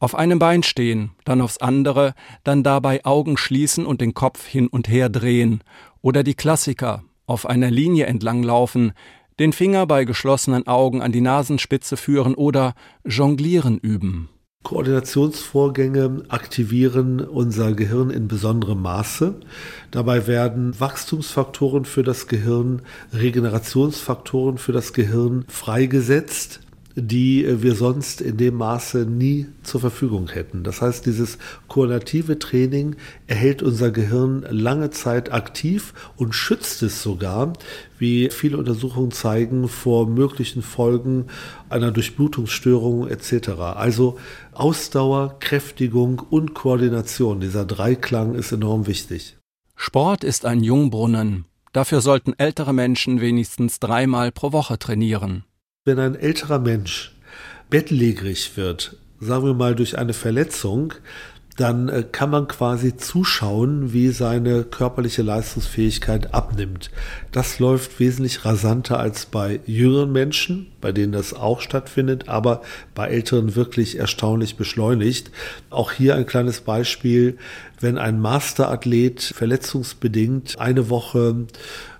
auf 0.00 0.14
einem 0.14 0.38
Bein 0.38 0.64
stehen, 0.64 1.10
dann 1.24 1.40
aufs 1.40 1.58
andere, 1.58 2.14
dann 2.42 2.64
dabei 2.64 3.04
Augen 3.04 3.36
schließen 3.36 3.86
und 3.86 4.00
den 4.00 4.14
Kopf 4.14 4.46
hin 4.46 4.66
und 4.66 4.88
her 4.88 5.08
drehen. 5.08 5.62
Oder 6.02 6.24
die 6.24 6.34
Klassiker, 6.34 7.04
auf 7.26 7.46
einer 7.46 7.70
Linie 7.70 8.06
entlanglaufen, 8.06 8.92
den 9.38 9.52
Finger 9.52 9.86
bei 9.86 10.04
geschlossenen 10.04 10.66
Augen 10.66 11.02
an 11.02 11.12
die 11.12 11.20
Nasenspitze 11.20 11.96
führen 11.96 12.34
oder 12.34 12.74
Jonglieren 13.04 13.78
üben. 13.78 14.30
Koordinationsvorgänge 14.62 16.24
aktivieren 16.28 17.20
unser 17.20 17.72
Gehirn 17.72 18.10
in 18.10 18.28
besonderem 18.28 18.82
Maße. 18.82 19.36
Dabei 19.90 20.26
werden 20.26 20.78
Wachstumsfaktoren 20.78 21.86
für 21.86 22.02
das 22.02 22.26
Gehirn, 22.26 22.82
Regenerationsfaktoren 23.12 24.58
für 24.58 24.72
das 24.72 24.92
Gehirn 24.92 25.44
freigesetzt 25.48 26.60
die 27.02 27.44
äh, 27.44 27.62
wir 27.62 27.74
sonst 27.74 28.20
in 28.20 28.36
dem 28.36 28.56
Maße 28.56 28.98
nie 28.98 29.46
zur 29.62 29.80
Verfügung 29.80 30.28
hätten. 30.28 30.64
Das 30.64 30.82
heißt, 30.82 31.06
dieses 31.06 31.38
koordinative 31.68 32.38
Training 32.38 32.96
erhält 33.26 33.62
unser 33.62 33.90
Gehirn 33.90 34.44
lange 34.50 34.90
Zeit 34.90 35.32
aktiv 35.32 35.94
und 36.16 36.34
schützt 36.34 36.82
es 36.82 37.02
sogar, 37.02 37.52
wie 37.98 38.30
viele 38.30 38.58
Untersuchungen 38.58 39.10
zeigen, 39.10 39.68
vor 39.68 40.06
möglichen 40.08 40.62
Folgen 40.62 41.26
einer 41.68 41.90
Durchblutungsstörung 41.90 43.08
etc. 43.08 43.50
Also 43.76 44.18
Ausdauer, 44.52 45.36
Kräftigung 45.40 46.18
und 46.18 46.54
Koordination, 46.54 47.40
dieser 47.40 47.64
Dreiklang 47.64 48.34
ist 48.34 48.52
enorm 48.52 48.86
wichtig. 48.86 49.36
Sport 49.76 50.24
ist 50.24 50.44
ein 50.44 50.62
Jungbrunnen. 50.62 51.46
Dafür 51.72 52.00
sollten 52.00 52.34
ältere 52.36 52.72
Menschen 52.72 53.20
wenigstens 53.20 53.78
dreimal 53.78 54.32
pro 54.32 54.52
Woche 54.52 54.78
trainieren. 54.78 55.44
Wenn 55.90 55.98
ein 55.98 56.14
älterer 56.14 56.60
Mensch 56.60 57.10
bettlägerig 57.68 58.56
wird, 58.56 58.94
sagen 59.18 59.44
wir 59.44 59.54
mal 59.54 59.74
durch 59.74 59.98
eine 59.98 60.12
Verletzung, 60.12 60.94
dann 61.56 61.88
äh, 61.88 62.04
kann 62.10 62.30
man 62.30 62.46
quasi 62.46 62.96
zuschauen, 62.96 63.92
wie 63.92 64.10
seine 64.10 64.62
körperliche 64.62 65.22
Leistungsfähigkeit 65.22 66.32
abnimmt. 66.32 66.92
Das 67.32 67.58
läuft 67.58 67.98
wesentlich 67.98 68.44
rasanter 68.44 69.00
als 69.00 69.26
bei 69.26 69.58
jüngeren 69.66 70.12
Menschen, 70.12 70.70
bei 70.80 70.92
denen 70.92 71.10
das 71.10 71.34
auch 71.34 71.60
stattfindet, 71.60 72.28
aber 72.28 72.62
bei 72.94 73.08
älteren 73.08 73.56
wirklich 73.56 73.98
erstaunlich 73.98 74.54
beschleunigt. 74.54 75.32
Auch 75.70 75.90
hier 75.90 76.14
ein 76.14 76.24
kleines 76.24 76.60
Beispiel, 76.60 77.36
wenn 77.80 77.98
ein 77.98 78.20
Masterathlet 78.20 79.22
verletzungsbedingt 79.22 80.58
eine 80.58 80.90
Woche 80.90 81.46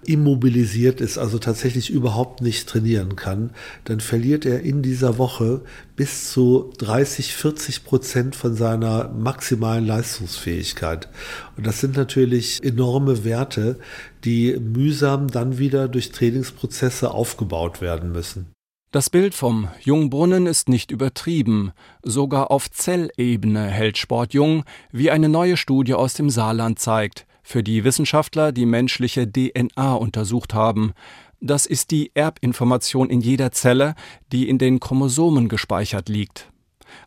immobilisiert 0.04 1.00
ist, 1.00 1.18
also 1.18 1.38
tatsächlich 1.38 1.90
überhaupt 1.90 2.40
nicht 2.40 2.68
trainieren 2.68 3.16
kann, 3.16 3.50
dann 3.84 4.00
verliert 4.00 4.46
er 4.46 4.60
in 4.60 4.82
dieser 4.82 5.18
Woche 5.18 5.62
bis 5.96 6.30
zu 6.32 6.72
30, 6.78 7.34
40 7.34 7.84
Prozent 7.84 8.36
von 8.36 8.54
seiner 8.54 9.08
maximalen 9.08 9.86
Leistungsfähigkeit. 9.86 11.08
Und 11.56 11.66
das 11.66 11.80
sind 11.80 11.96
natürlich 11.96 12.62
enorme 12.62 13.24
Werte, 13.24 13.78
die 14.24 14.56
mühsam 14.58 15.28
dann 15.28 15.58
wieder 15.58 15.88
durch 15.88 16.12
Trainingsprozesse 16.12 17.10
aufgebaut 17.10 17.80
werden 17.80 18.12
müssen. 18.12 18.46
Das 18.92 19.08
Bild 19.08 19.34
vom 19.34 19.68
Jungbrunnen 19.80 20.46
ist 20.46 20.68
nicht 20.68 20.90
übertrieben. 20.90 21.72
Sogar 22.02 22.50
auf 22.50 22.70
Zellebene 22.70 23.66
hält 23.66 23.98
Sport 23.98 24.34
jung, 24.34 24.64
wie 24.90 25.10
eine 25.10 25.28
neue 25.28 25.56
Studie 25.56 25.94
aus 25.94 26.14
dem 26.14 26.28
Saarland 26.28 26.78
zeigt 26.78 27.26
für 27.42 27.62
die 27.62 27.84
Wissenschaftler 27.84 28.52
die 28.52 28.66
menschliche 28.66 29.30
DNA 29.30 29.94
untersucht 29.94 30.54
haben. 30.54 30.92
Das 31.40 31.66
ist 31.66 31.90
die 31.90 32.12
Erbinformation 32.14 33.10
in 33.10 33.20
jeder 33.20 33.50
Zelle, 33.50 33.94
die 34.30 34.48
in 34.48 34.58
den 34.58 34.78
Chromosomen 34.78 35.48
gespeichert 35.48 36.08
liegt. 36.08 36.50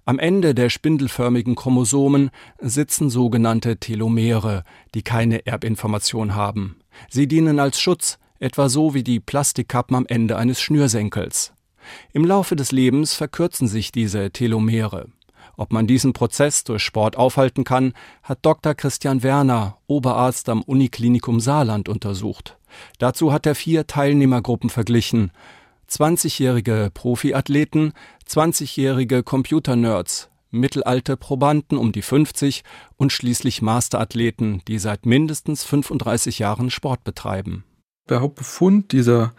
Am 0.05 0.19
Ende 0.19 0.55
der 0.55 0.69
spindelförmigen 0.69 1.55
Chromosomen 1.55 2.29
sitzen 2.59 3.09
sogenannte 3.09 3.77
Telomere, 3.77 4.63
die 4.95 5.01
keine 5.01 5.45
Erbinformation 5.45 6.35
haben. 6.35 6.77
Sie 7.09 7.27
dienen 7.27 7.59
als 7.59 7.79
Schutz, 7.79 8.17
etwa 8.39 8.69
so 8.69 8.93
wie 8.93 9.03
die 9.03 9.19
Plastikkappen 9.19 9.95
am 9.95 10.05
Ende 10.07 10.37
eines 10.37 10.61
Schnürsenkels. 10.61 11.53
Im 12.11 12.25
Laufe 12.25 12.55
des 12.55 12.71
Lebens 12.71 13.13
verkürzen 13.13 13.67
sich 13.67 13.91
diese 13.91 14.31
Telomere. 14.31 15.07
Ob 15.55 15.71
man 15.71 15.85
diesen 15.85 16.13
Prozess 16.13 16.63
durch 16.63 16.83
Sport 16.83 17.15
aufhalten 17.15 17.63
kann, 17.63 17.93
hat 18.23 18.39
Dr. 18.41 18.73
Christian 18.73 19.21
Werner, 19.21 19.77
Oberarzt 19.87 20.49
am 20.49 20.63
Uniklinikum 20.63 21.39
Saarland, 21.39 21.89
untersucht. 21.89 22.57
Dazu 22.97 23.31
hat 23.31 23.45
er 23.45 23.53
vier 23.53 23.85
Teilnehmergruppen 23.85 24.69
verglichen. 24.69 25.31
20-jährige 25.89 26.89
Profiathleten, 26.91 27.93
20-jährige 28.27 29.21
Computernerds, 29.21 30.29
mittelalte 30.49 31.17
Probanden 31.17 31.77
um 31.77 31.91
die 31.91 32.01
50 32.01 32.63
und 32.97 33.11
schließlich 33.11 33.61
Masterathleten, 33.61 34.61
die 34.67 34.79
seit 34.79 35.05
mindestens 35.05 35.63
35 35.63 36.39
Jahren 36.39 36.71
Sport 36.71 37.03
betreiben. 37.03 37.63
Der 38.09 38.21
Hauptbefund 38.21 38.91
dieser 38.91 39.33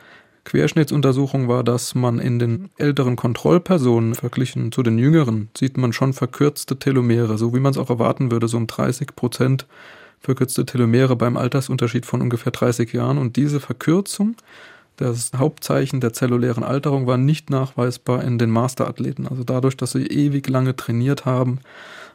Querschnittsuntersuchung 0.45 1.49
war, 1.49 1.65
dass 1.65 1.95
man 1.95 2.19
in 2.19 2.39
den 2.39 2.71
älteren 2.77 3.17
Kontrollpersonen 3.17 4.15
verglichen 4.15 4.73
zu 4.73 4.83
den 4.83 4.99
jüngeren 4.99 5.49
sieht 5.57 5.77
man 5.77 5.93
schon 5.93 6.13
verkürzte 6.13 6.79
Telomere, 6.79 7.39
so 7.39 7.55
wie 7.55 7.61
man 7.61 7.73
es 7.73 7.79
auch 7.79 7.91
erwarten 7.91 8.31
würde, 8.31 8.49
so 8.49 8.57
um 8.57 8.67
30 8.67 9.17
Prozent 9.17 9.67
verkürzte 10.21 10.65
Telomere 10.67 11.17
beim 11.17 11.37
Altersunterschied 11.37 12.07
von 12.07 12.23
ungefähr 12.23 12.53
30 12.53 12.93
Jahren. 12.93 13.19
Und 13.19 13.37
diese 13.37 13.61
Verkürzung, 13.61 14.37
das 14.97 15.33
Hauptzeichen 15.37 16.01
der 16.01 16.13
zellulären 16.13 16.65
Alterung, 16.65 17.07
war 17.07 17.19
nicht 17.19 17.51
nachweisbar 17.51 18.25
in 18.25 18.39
den 18.39 18.51
Masterathleten. 18.51 19.29
Also 19.29 19.45
dadurch, 19.45 19.77
dass 19.77 19.93
sie 19.93 20.07
ewig 20.07 20.49
lange 20.49 20.77
trainiert 20.77 21.25
haben, 21.25 21.61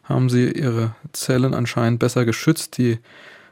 haben 0.04 0.30
sie 0.30 0.52
ihre 0.52 0.96
Zellen 1.13 1.54
anscheinend 1.54 2.00
besser 2.00 2.26
geschützt. 2.26 2.78
Die 2.78 3.00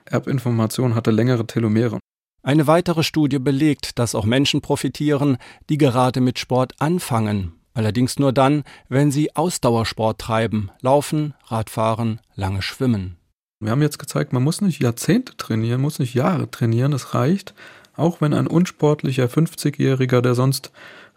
Erbinformation 0.05 0.95
hatte 0.95 1.11
längere 1.11 1.45
Telomere. 1.45 1.99
Eine 2.47 2.65
weitere 2.65 3.03
Studie 3.03 3.39
belegt, 3.39 3.99
dass 3.99 4.15
auch 4.15 4.23
Menschen 4.23 4.61
profitieren, 4.61 5.35
die 5.67 5.77
gerade 5.77 6.21
mit 6.21 6.39
Sport 6.39 6.75
anfangen, 6.79 7.51
allerdings 7.73 8.19
nur 8.19 8.31
dann, 8.31 8.63
wenn 8.87 9.11
sie 9.11 9.35
Ausdauersport 9.35 10.17
treiben, 10.17 10.71
laufen, 10.79 11.33
Radfahren, 11.47 12.21
lange 12.35 12.61
schwimmen. 12.61 13.17
Wir 13.59 13.71
haben 13.71 13.81
jetzt 13.81 13.99
gezeigt, 13.99 14.31
man 14.31 14.43
muss 14.43 14.61
nicht 14.61 14.81
Jahrzehnte 14.81 15.35
trainieren, 15.35 15.81
muss 15.81 15.99
nicht 15.99 16.13
Jahre 16.13 16.49
trainieren, 16.49 16.93
es 16.93 17.13
reicht, 17.13 17.53
auch 17.97 18.21
wenn 18.21 18.33
ein 18.33 18.47
unsportlicher 18.47 19.25
50-Jähriger, 19.25 20.21
der 20.21 20.33
sonst 20.33 20.71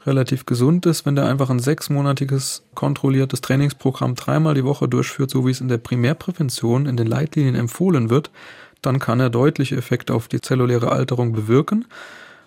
relativ 0.05 0.47
gesund 0.47 0.85
ist, 0.85 1.07
wenn 1.07 1.15
der 1.15 1.27
einfach 1.27 1.49
ein 1.49 1.61
sechsmonatiges 1.61 2.65
kontrolliertes 2.75 3.41
Trainingsprogramm 3.41 4.17
dreimal 4.17 4.55
die 4.55 4.65
Woche 4.65 4.89
durchführt, 4.89 5.31
so 5.31 5.47
wie 5.47 5.53
es 5.53 5.61
in 5.61 5.69
der 5.69 5.79
Primärprävention 5.79 6.87
in 6.87 6.97
den 6.97 7.07
Leitlinien 7.07 7.55
empfohlen 7.55 8.11
wird, 8.11 8.33
dann 8.83 8.99
kann 8.99 9.21
er 9.21 9.31
deutliche 9.31 9.77
Effekte 9.77 10.15
auf 10.15 10.29
die 10.29 10.41
zelluläre 10.41 10.91
Alterung 10.93 11.33
bewirken. 11.33 11.87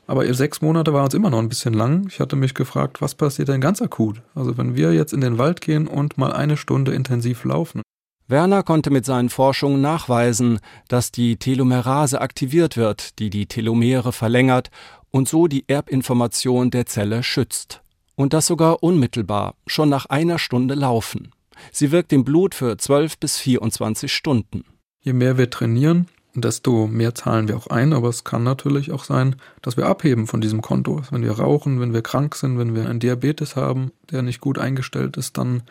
Aber 0.05 0.31
sechs 0.33 0.61
Monate 0.61 0.93
waren 0.93 1.05
uns 1.05 1.13
immer 1.13 1.29
noch 1.29 1.39
ein 1.39 1.49
bisschen 1.49 1.73
lang. 1.73 2.07
Ich 2.09 2.19
hatte 2.19 2.35
mich 2.35 2.53
gefragt, 2.53 3.01
was 3.01 3.15
passiert 3.15 3.47
denn 3.47 3.61
ganz 3.61 3.81
akut? 3.81 4.21
Also 4.35 4.57
wenn 4.57 4.75
wir 4.75 4.93
jetzt 4.93 5.13
in 5.13 5.21
den 5.21 5.37
Wald 5.37 5.61
gehen 5.61 5.87
und 5.87 6.17
mal 6.17 6.33
eine 6.33 6.57
Stunde 6.57 6.93
intensiv 6.93 7.45
laufen. 7.45 7.81
Werner 8.27 8.63
konnte 8.63 8.89
mit 8.89 9.05
seinen 9.05 9.29
Forschungen 9.29 9.81
nachweisen, 9.81 10.59
dass 10.87 11.11
die 11.11 11.37
Telomerase 11.37 12.21
aktiviert 12.21 12.77
wird, 12.77 13.19
die 13.19 13.29
die 13.29 13.47
Telomere 13.47 14.11
verlängert 14.11 14.69
und 15.11 15.27
so 15.27 15.47
die 15.47 15.65
Erbinformation 15.67 16.71
der 16.71 16.85
Zelle 16.85 17.21
schützt. 17.23 17.81
Und 18.15 18.33
das 18.33 18.47
sogar 18.47 18.81
unmittelbar, 18.81 19.55
schon 19.67 19.89
nach 19.89 20.05
einer 20.05 20.39
Stunde 20.39 20.73
Laufen. 20.73 21.31
Sie 21.71 21.91
wirkt 21.91 22.13
im 22.13 22.23
Blut 22.23 22.55
für 22.55 22.77
12 22.77 23.17
bis 23.17 23.37
24 23.37 24.11
Stunden. 24.11 24.65
Je 25.01 25.13
mehr 25.13 25.37
wir 25.37 25.49
trainieren, 25.49 26.07
desto 26.35 26.87
mehr 26.87 27.13
zahlen 27.13 27.47
wir 27.47 27.57
auch 27.57 27.67
ein, 27.67 27.93
aber 27.93 28.09
es 28.09 28.23
kann 28.23 28.43
natürlich 28.43 28.91
auch 28.91 29.03
sein, 29.03 29.35
dass 29.61 29.77
wir 29.77 29.85
abheben 29.85 30.27
von 30.27 30.41
diesem 30.41 30.61
Konto. 30.61 31.01
Wenn 31.11 31.23
wir 31.23 31.33
rauchen, 31.33 31.79
wenn 31.79 31.93
wir 31.93 32.01
krank 32.01 32.35
sind, 32.35 32.57
wenn 32.57 32.75
wir 32.75 32.89
einen 32.89 32.99
Diabetes 32.99 33.55
haben, 33.55 33.91
der 34.11 34.21
nicht 34.21 34.41
gut 34.41 34.57
eingestellt 34.57 35.17
ist, 35.17 35.37
dann 35.37 35.63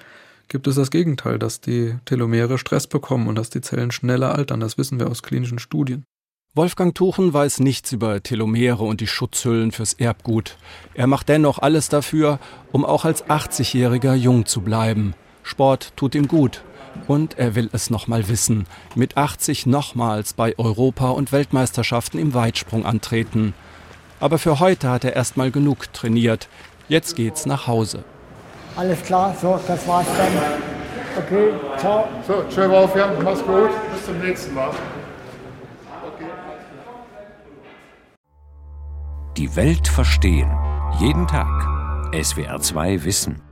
gibt 0.48 0.66
es 0.66 0.77
das 0.77 0.90
Gegenteil, 0.90 1.38
dass 1.38 1.61
die 1.61 1.96
Telomere 2.05 2.59
Stress 2.59 2.87
bekommen 2.87 3.27
und 3.27 3.35
dass 3.37 3.51
die 3.51 3.61
Zellen 3.61 3.90
schneller 3.90 4.35
altern. 4.35 4.61
Das 4.61 4.79
wissen 4.79 5.01
wir 5.01 5.09
aus 5.09 5.22
klinischen 5.22 5.59
Studien. 5.59 6.05
Wolfgang 6.55 6.94
Tuchen 6.94 7.33
weiß 7.33 7.61
nichts 7.61 7.92
über 7.92 8.22
Telomere 8.22 8.85
und 8.85 9.01
die 9.01 9.07
Schutzhüllen 9.07 9.72
fürs 9.72 9.94
Erbgut. 9.94 10.59
Er 10.92 11.07
macht 11.07 11.31
dennoch 11.31 11.59
alles 11.59 11.88
dafür, 11.88 12.38
um 12.72 12.85
auch 12.85 13.07
als 13.07 13.25
80-Jähriger 13.25 14.14
jung 14.14 14.44
zu 14.44 14.61
bleiben. 14.61 15.14
Sport 15.42 15.96
tut 15.96 16.14
ihm 16.14 16.29
gut 16.29 16.62
und 17.09 17.38
er 17.38 17.55
will 17.55 17.68
es 17.72 17.90
nochmal 17.90 18.28
wissen. 18.28 18.66
Mit 18.94 19.16
80 19.16 19.66
nochmals 19.66 20.33
bei 20.33 20.55
Europa- 20.59 21.11
und 21.11 21.33
Weltmeisterschaften 21.33 22.18
im 22.18 22.35
Weitsprung 22.35 22.87
antreten. 22.87 23.55
Aber 24.20 24.38
für 24.38 24.61
heute 24.61 24.88
hat 24.90 25.05
er 25.05 25.16
erstmal 25.16 25.50
genug 25.50 25.92
trainiert. 25.92 26.48
Jetzt 26.88 27.16
geht's 27.16 27.46
nach 27.46 27.66
Hause. 27.66 28.05
Alles 28.76 29.02
klar, 29.02 29.35
so, 29.40 29.59
das 29.66 29.87
war's 29.87 30.07
dann. 30.16 31.24
Okay, 31.24 31.52
ciao. 31.76 32.09
So, 32.26 32.44
tschö 32.48 32.70
Wolfgang, 32.70 33.22
mach's 33.22 33.42
gut. 33.42 33.70
Bis 33.92 34.07
zum 34.07 34.18
nächsten 34.18 34.55
Mal. 34.55 34.70
Okay. 34.70 36.24
Die 39.37 39.57
Welt 39.57 39.88
verstehen. 39.88 40.50
Jeden 41.00 41.26
Tag. 41.26 41.48
SWR2 42.12 43.05
Wissen. 43.05 43.51